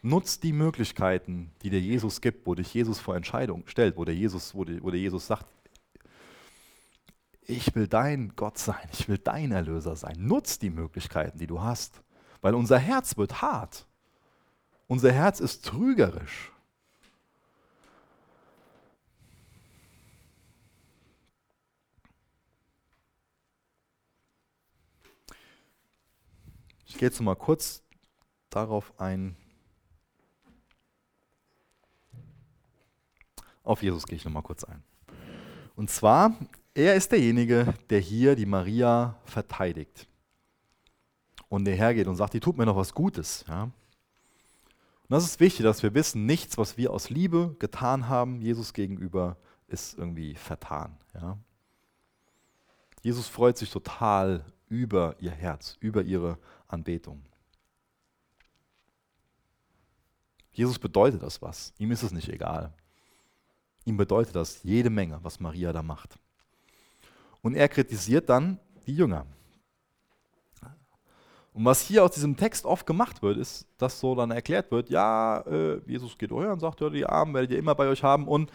[0.00, 4.14] Nutzt die Möglichkeiten, die dir Jesus gibt, wo dich Jesus vor Entscheidungen stellt, wo der
[4.14, 5.46] Jesus, wo der, wo der Jesus sagt,
[7.46, 10.16] ich will dein Gott sein, ich will dein Erlöser sein.
[10.18, 12.02] Nutz die Möglichkeiten, die du hast,
[12.40, 13.86] weil unser Herz wird hart.
[14.86, 16.52] Unser Herz ist trügerisch.
[26.86, 27.82] Ich gehe jetzt mal kurz
[28.50, 29.36] darauf ein.
[33.64, 34.82] Auf Jesus gehe ich noch mal kurz ein.
[35.74, 36.36] Und zwar
[36.74, 40.08] er ist derjenige, der hier die Maria verteidigt.
[41.48, 43.44] Und der hergeht und sagt, die tut mir noch was Gutes.
[43.46, 43.62] Ja?
[43.64, 43.72] Und
[45.08, 49.36] das ist wichtig, dass wir wissen, nichts, was wir aus Liebe getan haben, Jesus gegenüber,
[49.68, 50.96] ist irgendwie vertan.
[51.14, 51.38] Ja?
[53.02, 57.22] Jesus freut sich total über ihr Herz, über ihre Anbetung.
[60.52, 61.72] Jesus bedeutet das was.
[61.78, 62.72] Ihm ist es nicht egal.
[63.84, 66.18] Ihm bedeutet das jede Menge, was Maria da macht.
[67.44, 69.26] Und er kritisiert dann die Jünger.
[71.52, 74.88] Und was hier aus diesem Text oft gemacht wird, ist, dass so dann erklärt wird,
[74.88, 78.02] ja, äh, Jesus geht euch und sagt, ja, die Armen werdet ihr immer bei euch
[78.02, 78.50] haben und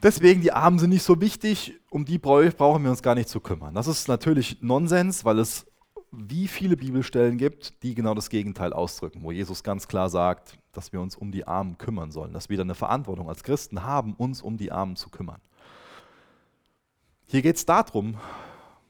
[0.00, 3.40] deswegen, die Armen sind nicht so wichtig, um die brauchen wir uns gar nicht zu
[3.40, 3.74] kümmern.
[3.74, 5.66] Das ist natürlich Nonsens, weil es
[6.12, 10.92] wie viele Bibelstellen gibt, die genau das Gegenteil ausdrücken, wo Jesus ganz klar sagt, dass
[10.92, 14.14] wir uns um die Armen kümmern sollen, dass wir dann eine Verantwortung als Christen haben,
[14.14, 15.40] uns um die Armen zu kümmern.
[17.26, 18.18] Hier geht es darum,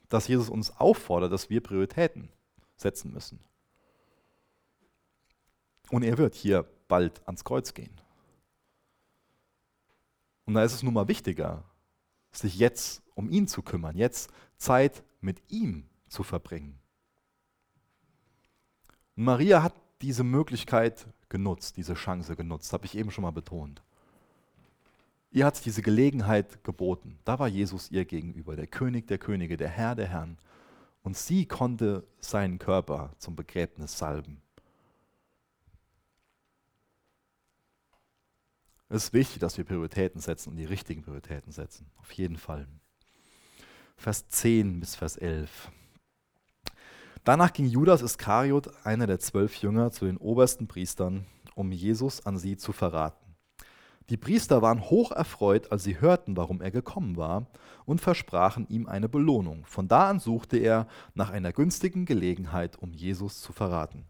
[0.08, 2.30] dass Jesus uns auffordert, dass wir Prioritäten
[2.76, 3.40] setzen müssen.
[5.90, 8.00] Und er wird hier bald ans Kreuz gehen.
[10.44, 11.64] Und da ist es nun mal wichtiger,
[12.30, 16.78] sich jetzt um ihn zu kümmern, jetzt Zeit mit ihm zu verbringen.
[19.16, 23.82] Und Maria hat diese Möglichkeit genutzt, diese Chance genutzt, habe ich eben schon mal betont.
[25.30, 27.18] Ihr hat diese Gelegenheit geboten.
[27.24, 30.38] Da war Jesus ihr gegenüber, der König der Könige, der Herr der Herren.
[31.02, 34.40] Und sie konnte seinen Körper zum Begräbnis salben.
[38.88, 41.90] Es ist wichtig, dass wir Prioritäten setzen und die richtigen Prioritäten setzen.
[41.96, 42.68] Auf jeden Fall.
[43.96, 45.70] Vers 10 bis Vers 11.
[47.24, 52.38] Danach ging Judas Iskariot, einer der zwölf Jünger, zu den obersten Priestern, um Jesus an
[52.38, 53.25] sie zu verraten.
[54.08, 57.46] Die Priester waren hoch erfreut, als sie hörten, warum er gekommen war,
[57.84, 59.64] und versprachen ihm eine Belohnung.
[59.64, 64.04] Von da an suchte er nach einer günstigen Gelegenheit, um Jesus zu verraten.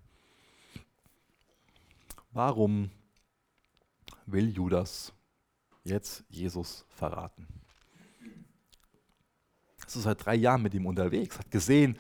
[2.33, 2.91] Warum
[4.27, 5.13] will Judas
[5.85, 7.47] jetzt Jesus verraten?
[9.79, 11.97] Er ist seit drei Jahren mit ihm unterwegs, hat gesehen,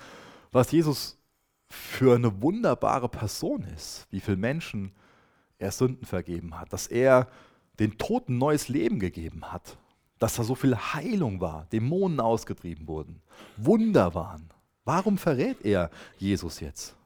[0.52, 1.16] was Jesus
[1.68, 4.92] für eine wunderbare Person ist, wie viele Menschen
[5.58, 7.28] er Sünden vergeben hat, dass er
[7.78, 9.78] den Toten neues Leben gegeben hat,
[10.18, 13.20] dass da so viel Heilung war, Dämonen ausgetrieben wurden,
[13.56, 14.48] Wunder waren.
[14.84, 16.96] Warum verrät er Jesus jetzt?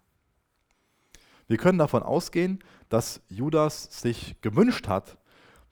[1.48, 5.16] Wir können davon ausgehen, dass Judas sich gewünscht hat,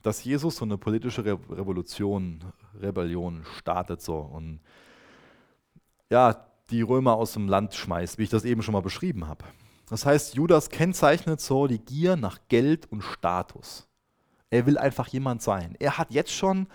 [0.02, 2.40] dass Jesus so eine politische Revolution,
[2.80, 4.60] Rebellion startet so und
[6.10, 9.44] ja, die Römer aus dem Land schmeißt, wie ich das eben schon mal beschrieben habe.
[9.88, 13.87] Das heißt, Judas kennzeichnet so die Gier nach Geld und Status.
[14.50, 15.76] Er will einfach jemand sein.
[15.78, 16.66] Er hat jetzt schon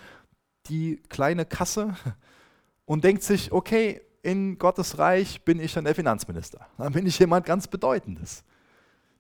[0.67, 1.95] die kleine Kasse
[2.86, 6.67] und denkt sich, okay, in Gottes Reich bin ich dann der Finanzminister.
[6.78, 8.43] Dann bin ich jemand ganz Bedeutendes.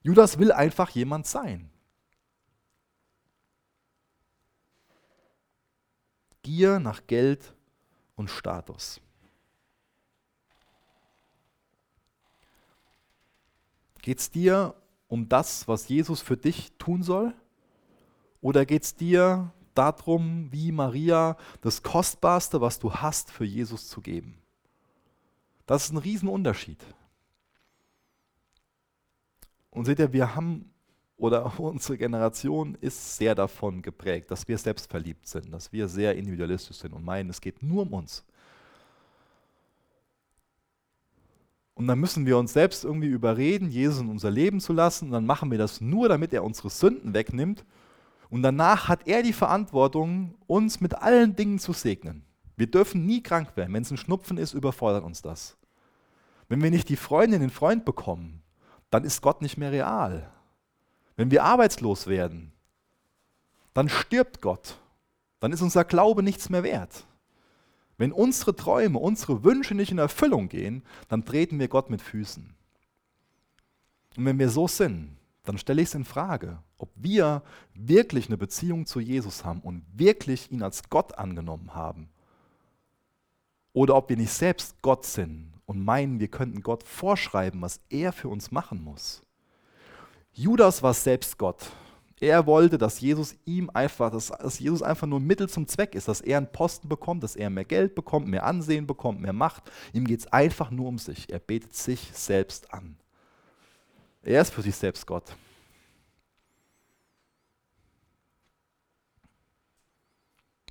[0.01, 1.69] Judas will einfach jemand sein.
[6.41, 7.53] Gier nach Geld
[8.15, 8.99] und Status.
[14.01, 14.75] Geht es dir
[15.07, 17.33] um das, was Jesus für dich tun soll?
[18.43, 24.01] Oder geht es dir darum, wie Maria, das Kostbarste, was du hast, für Jesus zu
[24.01, 24.37] geben?
[25.65, 26.83] Das ist ein Riesenunterschied.
[29.69, 30.69] Und seht ihr, wir haben,
[31.15, 36.79] oder unsere Generation ist sehr davon geprägt, dass wir selbstverliebt sind, dass wir sehr individualistisch
[36.79, 38.25] sind und meinen, es geht nur um uns.
[41.75, 45.05] Und dann müssen wir uns selbst irgendwie überreden, Jesus in unser Leben zu lassen.
[45.05, 47.63] Und dann machen wir das nur, damit er unsere Sünden wegnimmt.
[48.33, 52.25] Und danach hat er die Verantwortung, uns mit allen Dingen zu segnen.
[52.55, 53.71] Wir dürfen nie krank werden.
[53.71, 55.55] Wenn es ein Schnupfen ist, überfordert uns das.
[56.49, 58.41] Wenn wir nicht die Freundin, den Freund bekommen,
[58.89, 60.31] dann ist Gott nicht mehr real.
[61.15, 62.51] Wenn wir arbeitslos werden,
[63.75, 64.79] dann stirbt Gott.
[65.39, 67.05] Dann ist unser Glaube nichts mehr wert.
[67.99, 72.55] Wenn unsere Träume, unsere Wünsche nicht in Erfüllung gehen, dann treten wir Gott mit Füßen.
[74.17, 78.37] Und wenn wir so sind, dann stelle ich es in Frage, ob wir wirklich eine
[78.37, 82.09] Beziehung zu Jesus haben und wirklich ihn als Gott angenommen haben.
[83.71, 88.11] Oder ob wir nicht selbst Gott sind und meinen, wir könnten Gott vorschreiben, was er
[88.11, 89.21] für uns machen muss.
[90.33, 91.71] Judas war selbst Gott.
[92.19, 96.19] Er wollte, dass Jesus ihm einfach, dass, Jesus einfach nur Mittel zum Zweck ist, dass
[96.19, 99.63] er einen Posten bekommt, dass er mehr Geld bekommt, mehr Ansehen bekommt, mehr Macht.
[99.93, 101.31] Ihm geht es einfach nur um sich.
[101.31, 102.97] Er betet sich selbst an.
[104.21, 105.33] Er ist für sich selbst Gott.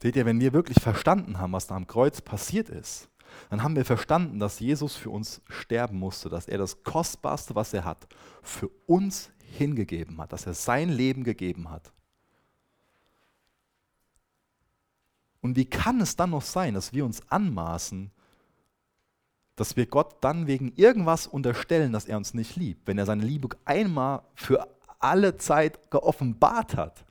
[0.02, 3.08] Seht ihr, wenn wir wirklich verstanden haben, was da am Kreuz passiert ist,
[3.50, 7.72] dann haben wir verstanden, dass Jesus für uns sterben musste, dass er das Kostbarste, was
[7.72, 8.08] er hat,
[8.42, 11.92] für uns hingegeben hat, dass er sein Leben gegeben hat.
[15.40, 18.10] Und wie kann es dann noch sein, dass wir uns anmaßen,
[19.54, 23.22] dass wir Gott dann wegen irgendwas unterstellen, dass er uns nicht liebt, wenn er seine
[23.22, 24.66] Liebe einmal für
[24.98, 27.04] alle Zeit geoffenbart hat?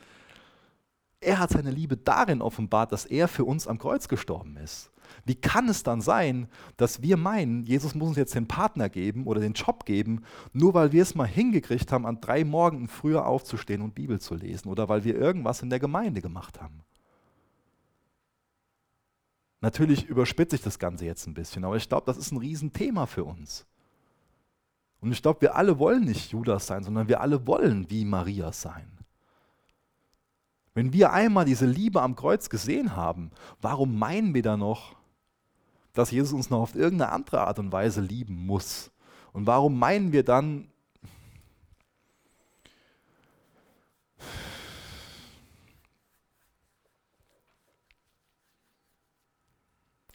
[1.21, 4.91] Er hat seine Liebe darin offenbart, dass er für uns am Kreuz gestorben ist.
[5.23, 6.47] Wie kann es dann sein,
[6.77, 10.73] dass wir meinen, Jesus muss uns jetzt den Partner geben oder den Job geben, nur
[10.73, 14.67] weil wir es mal hingekriegt haben, an drei Morgen früher aufzustehen und Bibel zu lesen
[14.69, 16.81] oder weil wir irgendwas in der Gemeinde gemacht haben?
[19.59, 23.05] Natürlich überspitze ich das Ganze jetzt ein bisschen, aber ich glaube, das ist ein Riesenthema
[23.05, 23.67] für uns.
[25.01, 28.51] Und ich glaube, wir alle wollen nicht Judas sein, sondern wir alle wollen wie Maria
[28.51, 29.00] sein.
[30.73, 34.95] Wenn wir einmal diese Liebe am Kreuz gesehen haben, warum meinen wir da noch,
[35.93, 38.91] dass Jesus uns noch auf irgendeine andere Art und Weise lieben muss.
[39.33, 40.67] Und warum meinen wir dann,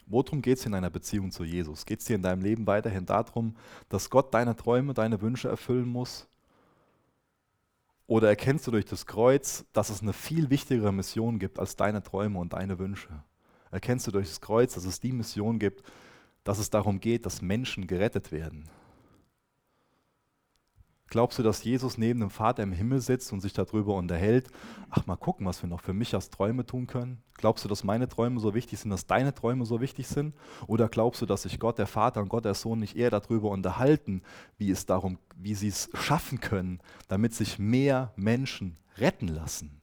[0.09, 1.85] Worum geht es in deiner Beziehung zu Jesus?
[1.85, 3.57] Geht es dir in deinem Leben weiterhin darum,
[3.89, 6.27] dass Gott deine Träume, deine Wünsche erfüllen muss?
[8.07, 12.01] Oder erkennst du durch das Kreuz, dass es eine viel wichtigere Mission gibt als deine
[12.01, 13.23] Träume und deine Wünsche?
[13.71, 15.83] erkennst du durch das Kreuz, dass es die Mission gibt,
[16.43, 18.69] dass es darum geht, dass Menschen gerettet werden.
[21.09, 24.49] Glaubst du, dass Jesus neben dem Vater im Himmel sitzt und sich darüber unterhält?
[24.89, 27.23] Ach, mal gucken, was wir noch für mich als Träume tun können.
[27.35, 30.35] Glaubst du, dass meine Träume so wichtig sind, dass deine Träume so wichtig sind?
[30.67, 33.51] Oder glaubst du, dass sich Gott der Vater und Gott der Sohn nicht eher darüber
[33.51, 34.21] unterhalten,
[34.57, 39.81] wie es darum, wie sie es schaffen können, damit sich mehr Menschen retten lassen?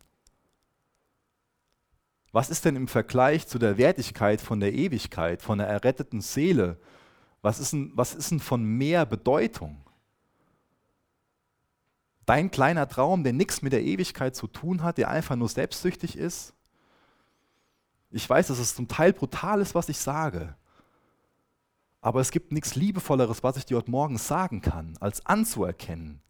[2.33, 6.79] Was ist denn im Vergleich zu der Wertigkeit von der Ewigkeit, von der erretteten Seele?
[7.41, 9.84] Was ist denn, was ist denn von mehr Bedeutung?
[12.27, 16.17] Dein kleiner Traum, der nichts mit der Ewigkeit zu tun hat, der einfach nur selbstsüchtig
[16.17, 16.55] ist.
[18.11, 20.55] Ich weiß, dass es zum Teil brutal ist, was ich sage.
[22.01, 26.21] Aber es gibt nichts Liebevolleres, was ich dir heute Morgen sagen kann, als anzuerkennen,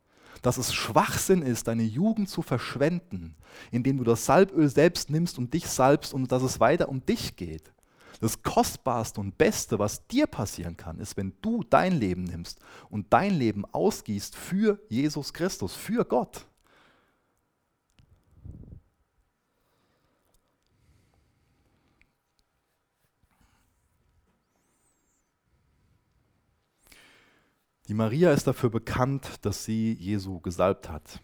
[0.40, 3.36] dass es Schwachsinn ist, deine Jugend zu verschwenden,
[3.70, 7.36] indem du das Salböl selbst nimmst und dich salbst und dass es weiter um dich
[7.36, 7.73] geht.
[8.20, 13.12] Das Kostbarste und Beste, was dir passieren kann, ist, wenn du dein Leben nimmst und
[13.12, 16.46] dein Leben ausgießt für Jesus Christus, für Gott.
[27.88, 31.20] Die Maria ist dafür bekannt, dass sie Jesu gesalbt hat.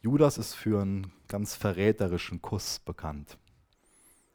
[0.00, 3.36] Judas ist für einen ganz verräterischen Kuss bekannt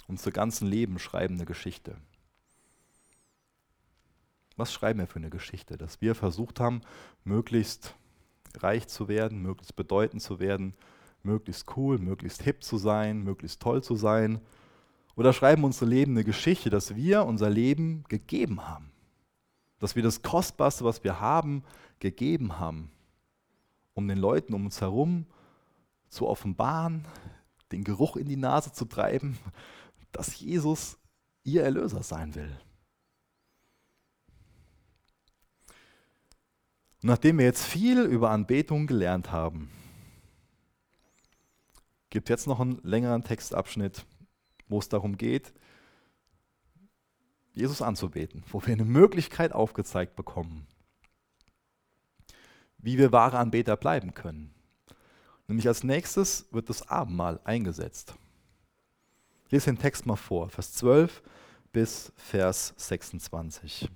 [0.09, 1.95] unser ganzen Leben schreiben eine Geschichte.
[4.57, 5.77] Was schreiben wir für eine Geschichte?
[5.77, 6.81] Dass wir versucht haben,
[7.23, 7.95] möglichst
[8.57, 10.73] reich zu werden, möglichst bedeutend zu werden,
[11.21, 14.41] möglichst cool, möglichst hip zu sein, möglichst toll zu sein.
[15.15, 18.91] Oder schreiben unsere Leben eine Geschichte, dass wir unser Leben gegeben haben.
[19.77, 21.63] Dass wir das Kostbarste, was wir haben,
[21.99, 22.91] gegeben haben,
[23.93, 25.27] um den Leuten um uns herum
[26.09, 27.05] zu offenbaren,
[27.71, 29.37] den Geruch in die Nase zu treiben,
[30.11, 30.97] dass Jesus
[31.43, 32.59] ihr Erlöser sein will.
[37.01, 39.71] Nachdem wir jetzt viel über Anbetung gelernt haben,
[42.09, 44.05] gibt jetzt noch einen längeren Textabschnitt,
[44.67, 45.53] wo es darum geht,
[47.53, 50.67] Jesus anzubeten, wo wir eine Möglichkeit aufgezeigt bekommen,
[52.77, 54.53] wie wir wahre Anbeter bleiben können.
[55.47, 58.15] Nämlich als nächstes wird das Abendmahl eingesetzt.
[59.49, 61.23] Ich lese den Text mal vor, Vers 12
[61.71, 63.89] bis Vers 26.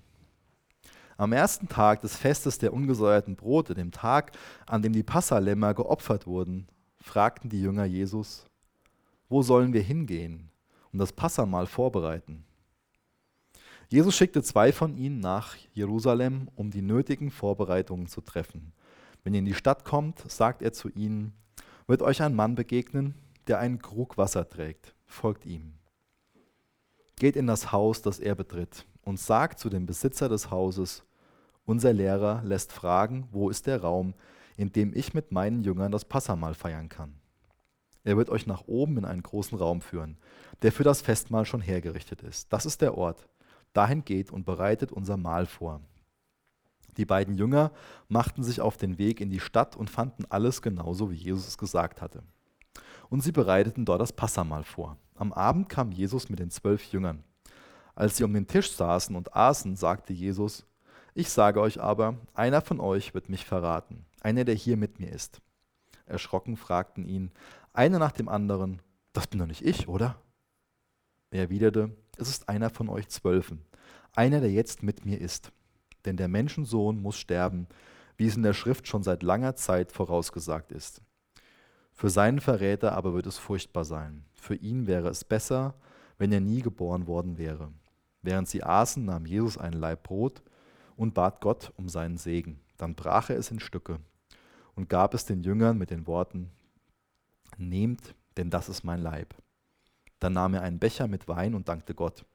[1.15, 4.31] Am ersten Tag des Festes der ungesäuerten Brote, dem Tag,
[4.65, 6.65] an dem die Passalämmer geopfert wurden,
[6.99, 8.47] fragten die Jünger Jesus,
[9.29, 10.49] wo sollen wir hingehen
[10.91, 12.45] und das Passamal vorbereiten?
[13.89, 18.73] Jesus schickte zwei von ihnen nach Jerusalem, um die nötigen Vorbereitungen zu treffen.
[19.23, 21.31] Wenn ihr in die Stadt kommt, sagt er zu ihnen,
[21.85, 23.13] wird euch ein Mann begegnen,
[23.45, 25.73] der einen Krug Wasser trägt folgt ihm.
[27.15, 31.03] Geht in das Haus, das er betritt, und sagt zu dem Besitzer des Hauses,
[31.65, 34.13] unser Lehrer lässt fragen, wo ist der Raum,
[34.57, 37.15] in dem ich mit meinen Jüngern das Passamal feiern kann.
[38.03, 40.17] Er wird euch nach oben in einen großen Raum führen,
[40.61, 42.51] der für das Festmahl schon hergerichtet ist.
[42.51, 43.29] Das ist der Ort.
[43.71, 45.81] Dahin geht und bereitet unser Mahl vor.
[46.97, 47.71] Die beiden Jünger
[48.07, 51.57] machten sich auf den Weg in die Stadt und fanden alles genauso, wie Jesus es
[51.57, 52.23] gesagt hatte.
[53.09, 54.97] Und sie bereiteten dort das Passamal vor.
[55.15, 57.23] Am Abend kam Jesus mit den zwölf Jüngern.
[57.95, 60.65] Als sie um den Tisch saßen und aßen, sagte Jesus,
[61.13, 65.11] ich sage euch aber, einer von euch wird mich verraten, einer, der hier mit mir
[65.11, 65.41] ist.
[66.07, 67.31] Erschrocken fragten ihn,
[67.71, 68.81] einer nach dem anderen,
[69.13, 70.15] das bin doch nicht ich, oder?
[71.29, 73.61] Er erwiderte, es ist einer von euch Zwölfen,
[74.15, 75.51] einer, der jetzt mit mir ist.
[76.05, 77.67] Denn der Menschensohn muss sterben,
[78.17, 81.01] wie es in der Schrift schon seit langer Zeit vorausgesagt ist.
[81.93, 84.25] Für seinen Verräter aber wird es furchtbar sein.
[84.35, 85.75] Für ihn wäre es besser,
[86.17, 87.71] wenn er nie geboren worden wäre.
[88.21, 90.41] Während sie aßen, nahm Jesus ein Laib Brot
[90.95, 92.59] und bat Gott um seinen Segen.
[92.77, 93.99] Dann brach er es in Stücke
[94.75, 96.51] und gab es den Jüngern mit den Worten,
[97.57, 99.35] Nehmt, denn das ist mein Leib.
[100.19, 102.25] Dann nahm er einen Becher mit Wein und dankte Gott.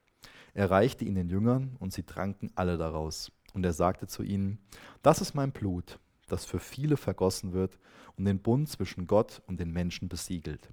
[0.55, 3.33] Er reichte ihn den Jüngern und sie tranken alle daraus.
[3.55, 4.59] Und er sagte zu ihnen,
[5.03, 5.99] das ist mein Blut,
[6.29, 7.79] das für viele vergossen wird
[8.17, 10.73] und den Bund zwischen Gott und den Menschen besiegelt.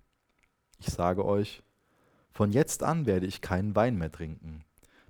[0.79, 1.63] Ich sage euch,
[2.31, 4.65] von jetzt an werde ich keinen Wein mehr trinken,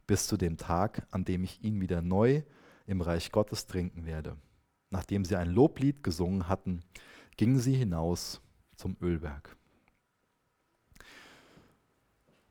[0.06, 2.44] bis zu dem Tag, an dem ich ihn wieder neu
[2.86, 4.38] im Reich Gottes trinken werde.
[4.92, 6.84] Nachdem sie ein Loblied gesungen hatten,
[7.36, 8.42] gingen sie hinaus
[8.76, 9.58] zum Ölberg.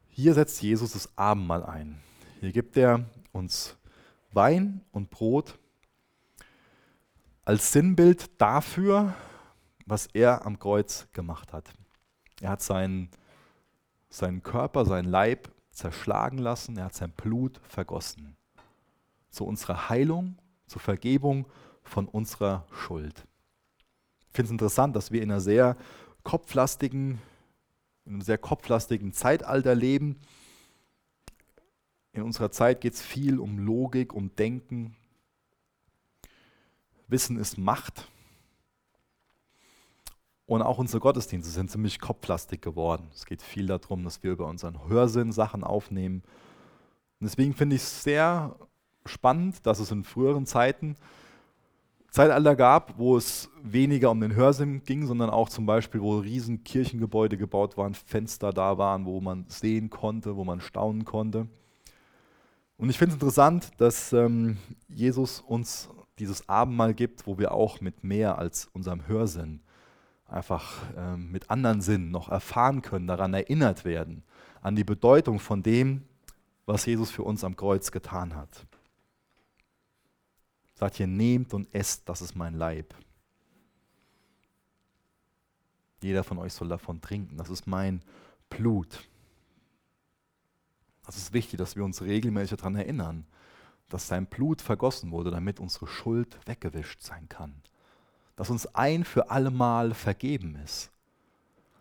[0.08, 2.00] Hier setzt Jesus das Abendmahl ein.
[2.40, 3.76] Hier gibt er uns
[4.32, 5.58] Wein und Brot
[7.44, 9.14] als Sinnbild dafür,
[9.86, 11.70] was er am Kreuz gemacht hat.
[12.40, 13.10] Er hat seinen,
[14.08, 18.36] seinen Körper, seinen Leib zerschlagen lassen, er hat sein Blut vergossen.
[19.30, 21.46] Zu unserer Heilung, zur Vergebung
[21.82, 23.26] von unserer Schuld.
[24.28, 25.76] Ich finde es interessant, dass wir in einer sehr
[26.22, 27.20] kopflastigen,
[28.04, 30.20] in einem sehr kopflastigen Zeitalter leben.
[32.12, 34.96] In unserer Zeit geht es viel um Logik, um Denken.
[37.08, 38.08] Wissen ist Macht.
[40.46, 43.08] Und auch unsere Gottesdienste sind ziemlich kopflastig geworden.
[43.14, 46.22] Es geht viel darum, dass wir über unseren Hörsinn Sachen aufnehmen.
[47.20, 48.54] Und deswegen finde ich es sehr
[49.06, 50.96] spannend, dass es in früheren Zeiten
[52.10, 56.62] Zeitalter gab, wo es weniger um den Hörsinn ging, sondern auch zum Beispiel, wo riesen
[56.62, 61.48] Kirchengebäude gebaut waren, Fenster da waren, wo man sehen konnte, wo man staunen konnte.
[62.76, 65.88] Und ich finde es interessant, dass ähm, Jesus uns
[66.18, 69.60] dieses Abendmahl gibt, wo wir auch mit mehr als unserem Hörsinn
[70.26, 74.22] einfach ähm, mit anderen Sinnen noch erfahren können, daran erinnert werden,
[74.62, 76.04] an die Bedeutung von dem,
[76.66, 78.66] was Jesus für uns am Kreuz getan hat.
[80.74, 82.94] Sagt hier, nehmt und esst, das ist mein Leib.
[86.02, 88.02] Jeder von euch soll davon trinken, das ist mein
[88.50, 89.08] Blut.
[91.06, 93.26] Das ist wichtig, dass wir uns regelmäßig daran erinnern,
[93.88, 97.62] dass sein Blut vergossen wurde, damit unsere Schuld weggewischt sein kann
[98.36, 100.90] dass uns ein für allemal vergeben ist.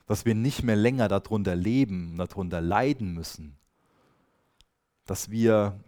[0.05, 3.55] Dass wir nicht mehr länger darunter leben, darunter leiden müssen.
[5.05, 5.79] Dass wir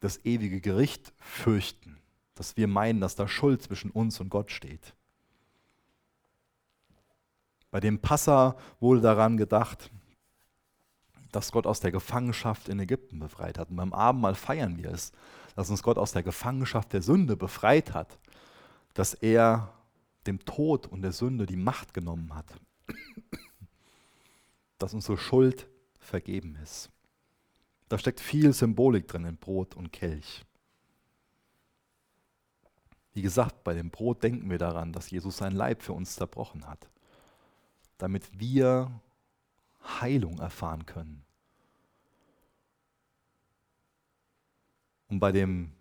[0.00, 1.98] das ewige Gericht fürchten.
[2.34, 4.94] Dass wir meinen, dass da Schuld zwischen uns und Gott steht.
[7.70, 9.90] Bei dem Passa wurde daran gedacht,
[11.34, 13.68] dass Gott aus der Gefangenschaft in Ägypten befreit hat.
[13.70, 15.10] Und beim Abendmahl feiern wir es,
[15.56, 18.18] dass uns Gott aus der Gefangenschaft der Sünde befreit hat,
[18.94, 19.72] dass er
[20.26, 22.46] dem Tod und der Sünde die Macht genommen hat,
[24.78, 25.66] dass unsere Schuld
[25.98, 26.88] vergeben ist.
[27.88, 30.44] Da steckt viel Symbolik drin in Brot und Kelch.
[33.12, 36.66] Wie gesagt, bei dem Brot denken wir daran, dass Jesus sein Leib für uns zerbrochen
[36.68, 36.88] hat,
[37.98, 39.00] damit wir
[39.84, 41.24] Heilung erfahren können.
[45.08, 45.72] Und bei dem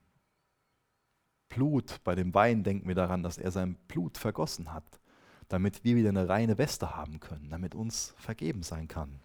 [1.50, 5.00] Blut, bei dem Wein denken wir daran, dass er sein Blut vergossen hat,
[5.48, 9.20] damit wir wieder eine reine Weste haben können, damit uns vergeben sein kann.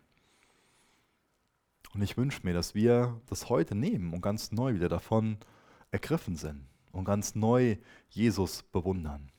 [1.94, 5.38] Und ich wünsche mir, dass wir das heute nehmen und ganz neu wieder davon
[5.90, 7.76] ergriffen sind und ganz neu
[8.10, 9.30] Jesus bewundern.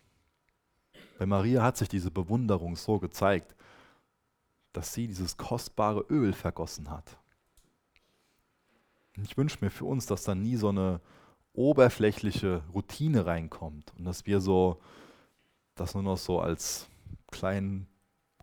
[1.20, 3.56] Bei Maria hat sich diese Bewunderung so gezeigt,
[4.74, 7.18] dass sie dieses kostbare Öl vergossen hat.
[9.18, 11.02] Und ich wünsche mir für uns, dass da nie so eine
[11.54, 14.80] oberflächliche Routine reinkommt und dass wir so
[15.76, 16.88] das nur noch so als
[17.32, 17.88] kleinen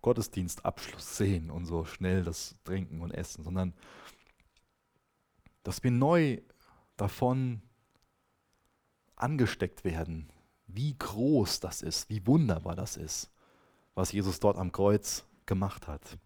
[0.01, 3.73] Gottesdienstabschluss sehen und so schnell das Trinken und Essen, sondern
[5.63, 6.39] dass wir neu
[6.95, 7.61] davon
[9.15, 10.31] angesteckt werden,
[10.67, 13.31] wie groß das ist, wie wunderbar das ist,
[13.95, 16.17] was Jesus dort am Kreuz gemacht hat.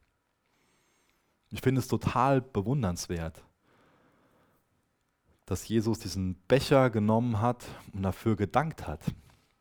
[1.51, 3.43] Ich finde es total bewundernswert,
[5.45, 9.01] dass Jesus diesen Becher genommen hat und dafür gedankt hat.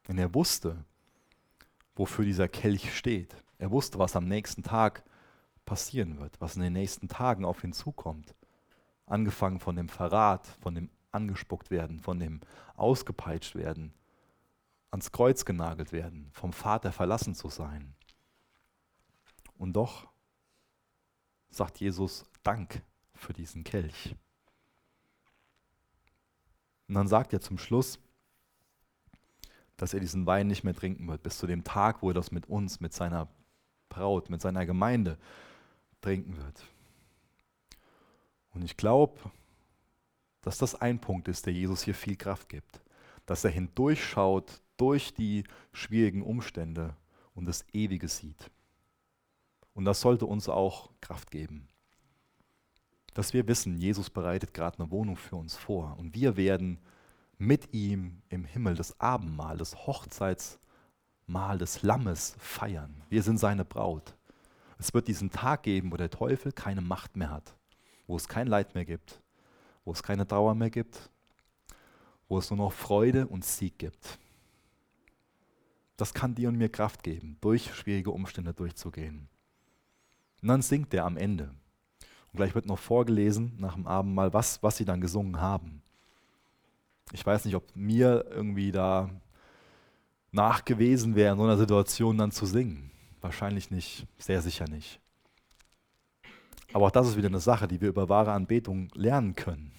[0.08, 0.84] Denn er wusste,
[1.96, 3.34] wofür dieser Kelch steht.
[3.58, 5.04] Er wusste, was am nächsten Tag
[5.64, 8.34] passieren wird, was in den nächsten Tagen auf ihn zukommt.
[9.06, 12.40] Angefangen von dem Verrat, von dem angespuckt werden, von dem
[12.76, 13.92] ausgepeitscht werden,
[14.90, 17.94] ans Kreuz genagelt werden, vom Vater verlassen zu sein.
[19.60, 20.08] Und doch
[21.50, 22.82] sagt Jesus Dank
[23.14, 24.16] für diesen Kelch.
[26.88, 27.98] Und dann sagt er zum Schluss,
[29.76, 32.30] dass er diesen Wein nicht mehr trinken wird, bis zu dem Tag, wo er das
[32.30, 33.28] mit uns, mit seiner
[33.90, 35.18] Braut, mit seiner Gemeinde
[36.00, 36.64] trinken wird.
[38.54, 39.20] Und ich glaube,
[40.40, 42.80] dass das ein Punkt ist, der Jesus hier viel Kraft gibt.
[43.26, 45.44] Dass er hindurchschaut durch die
[45.74, 46.96] schwierigen Umstände
[47.34, 48.50] und das Ewige sieht.
[49.74, 51.68] Und das sollte uns auch Kraft geben
[53.14, 56.78] dass wir wissen, Jesus bereitet gerade eine Wohnung für uns vor und wir werden
[57.38, 63.02] mit ihm im Himmel das Abendmahl, das Hochzeitsmahl des Lammes feiern.
[63.08, 64.14] Wir sind seine Braut.
[64.78, 67.54] Es wird diesen Tag geben, wo der Teufel keine Macht mehr hat,
[68.06, 69.20] wo es kein Leid mehr gibt,
[69.84, 71.10] wo es keine Trauer mehr gibt,
[72.28, 74.18] wo es nur noch Freude und Sieg gibt.
[75.96, 79.28] Das kann dir und mir Kraft geben, durch schwierige Umstände durchzugehen.
[80.42, 81.50] Und dann singt er am Ende.
[82.32, 85.82] Und gleich wird noch vorgelesen nach dem Abendmahl, was, was sie dann gesungen haben.
[87.12, 89.10] Ich weiß nicht, ob mir irgendwie da
[90.30, 92.90] nachgewesen wäre, in so einer Situation dann zu singen.
[93.20, 95.00] Wahrscheinlich nicht, sehr sicher nicht.
[96.72, 99.72] Aber auch das ist wieder eine Sache, die wir über wahre Anbetung lernen können.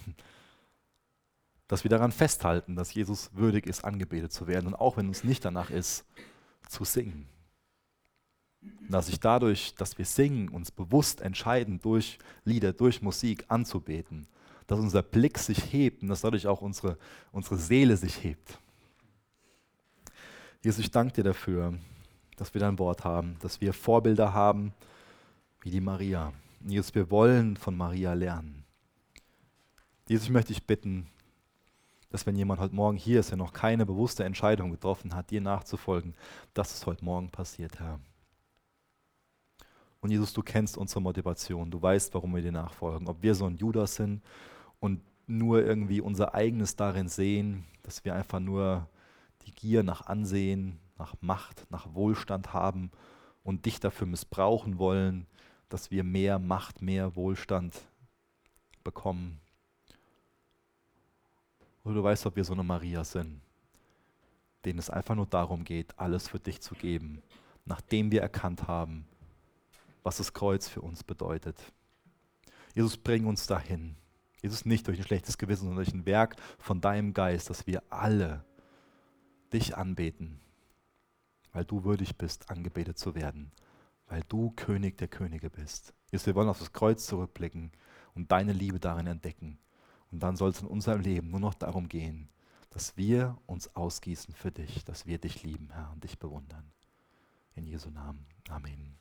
[1.71, 4.67] dass wir daran festhalten, dass Jesus würdig ist, angebetet zu werden.
[4.67, 6.05] Und auch wenn uns nicht danach ist,
[6.67, 7.29] zu singen.
[8.89, 14.27] Dass sich dadurch, dass wir singen, uns bewusst entscheiden, durch Lieder, durch Musik anzubeten,
[14.67, 16.97] dass unser Blick sich hebt und dass dadurch auch unsere,
[17.31, 18.59] unsere Seele sich hebt.
[20.63, 21.73] Jesus, ich danke dir dafür,
[22.37, 24.73] dass wir dein Wort haben, dass wir Vorbilder haben
[25.61, 26.33] wie die Maria.
[26.65, 28.63] Jesus, wir wollen von Maria lernen.
[30.07, 31.07] Jesus, ich möchte dich bitten,
[32.09, 35.41] dass wenn jemand heute Morgen hier ist, der noch keine bewusste Entscheidung getroffen hat, dir
[35.41, 36.13] nachzufolgen,
[36.53, 37.99] dass es heute Morgen passiert, Herr.
[40.01, 43.07] Und Jesus, du kennst unsere Motivation, du weißt, warum wir dir nachfolgen.
[43.07, 44.21] Ob wir so ein Judas sind
[44.79, 48.89] und nur irgendwie unser eigenes darin sehen, dass wir einfach nur
[49.45, 52.91] die Gier nach Ansehen, nach Macht, nach Wohlstand haben
[53.43, 55.27] und dich dafür missbrauchen wollen,
[55.69, 57.79] dass wir mehr Macht, mehr Wohlstand
[58.83, 59.39] bekommen.
[61.83, 63.41] Oder du weißt, ob wir so eine Maria sind,
[64.65, 67.21] denen es einfach nur darum geht, alles für dich zu geben,
[67.65, 69.05] nachdem wir erkannt haben,
[70.03, 71.57] was das Kreuz für uns bedeutet.
[72.73, 73.95] Jesus, bring uns dahin.
[74.41, 77.83] Jesus, nicht durch ein schlechtes Gewissen, sondern durch ein Werk von deinem Geist, dass wir
[77.89, 78.43] alle
[79.53, 80.39] dich anbeten,
[81.51, 83.51] weil du würdig bist, angebetet zu werden,
[84.07, 85.93] weil du König der Könige bist.
[86.11, 87.71] Jesus, wir wollen auf das Kreuz zurückblicken
[88.15, 89.59] und deine Liebe darin entdecken.
[90.11, 92.29] Und dann soll es in unserem Leben nur noch darum gehen,
[92.71, 96.71] dass wir uns ausgießen für dich, dass wir dich lieben, Herr, und dich bewundern.
[97.55, 98.25] In Jesu Namen.
[98.49, 99.00] Amen.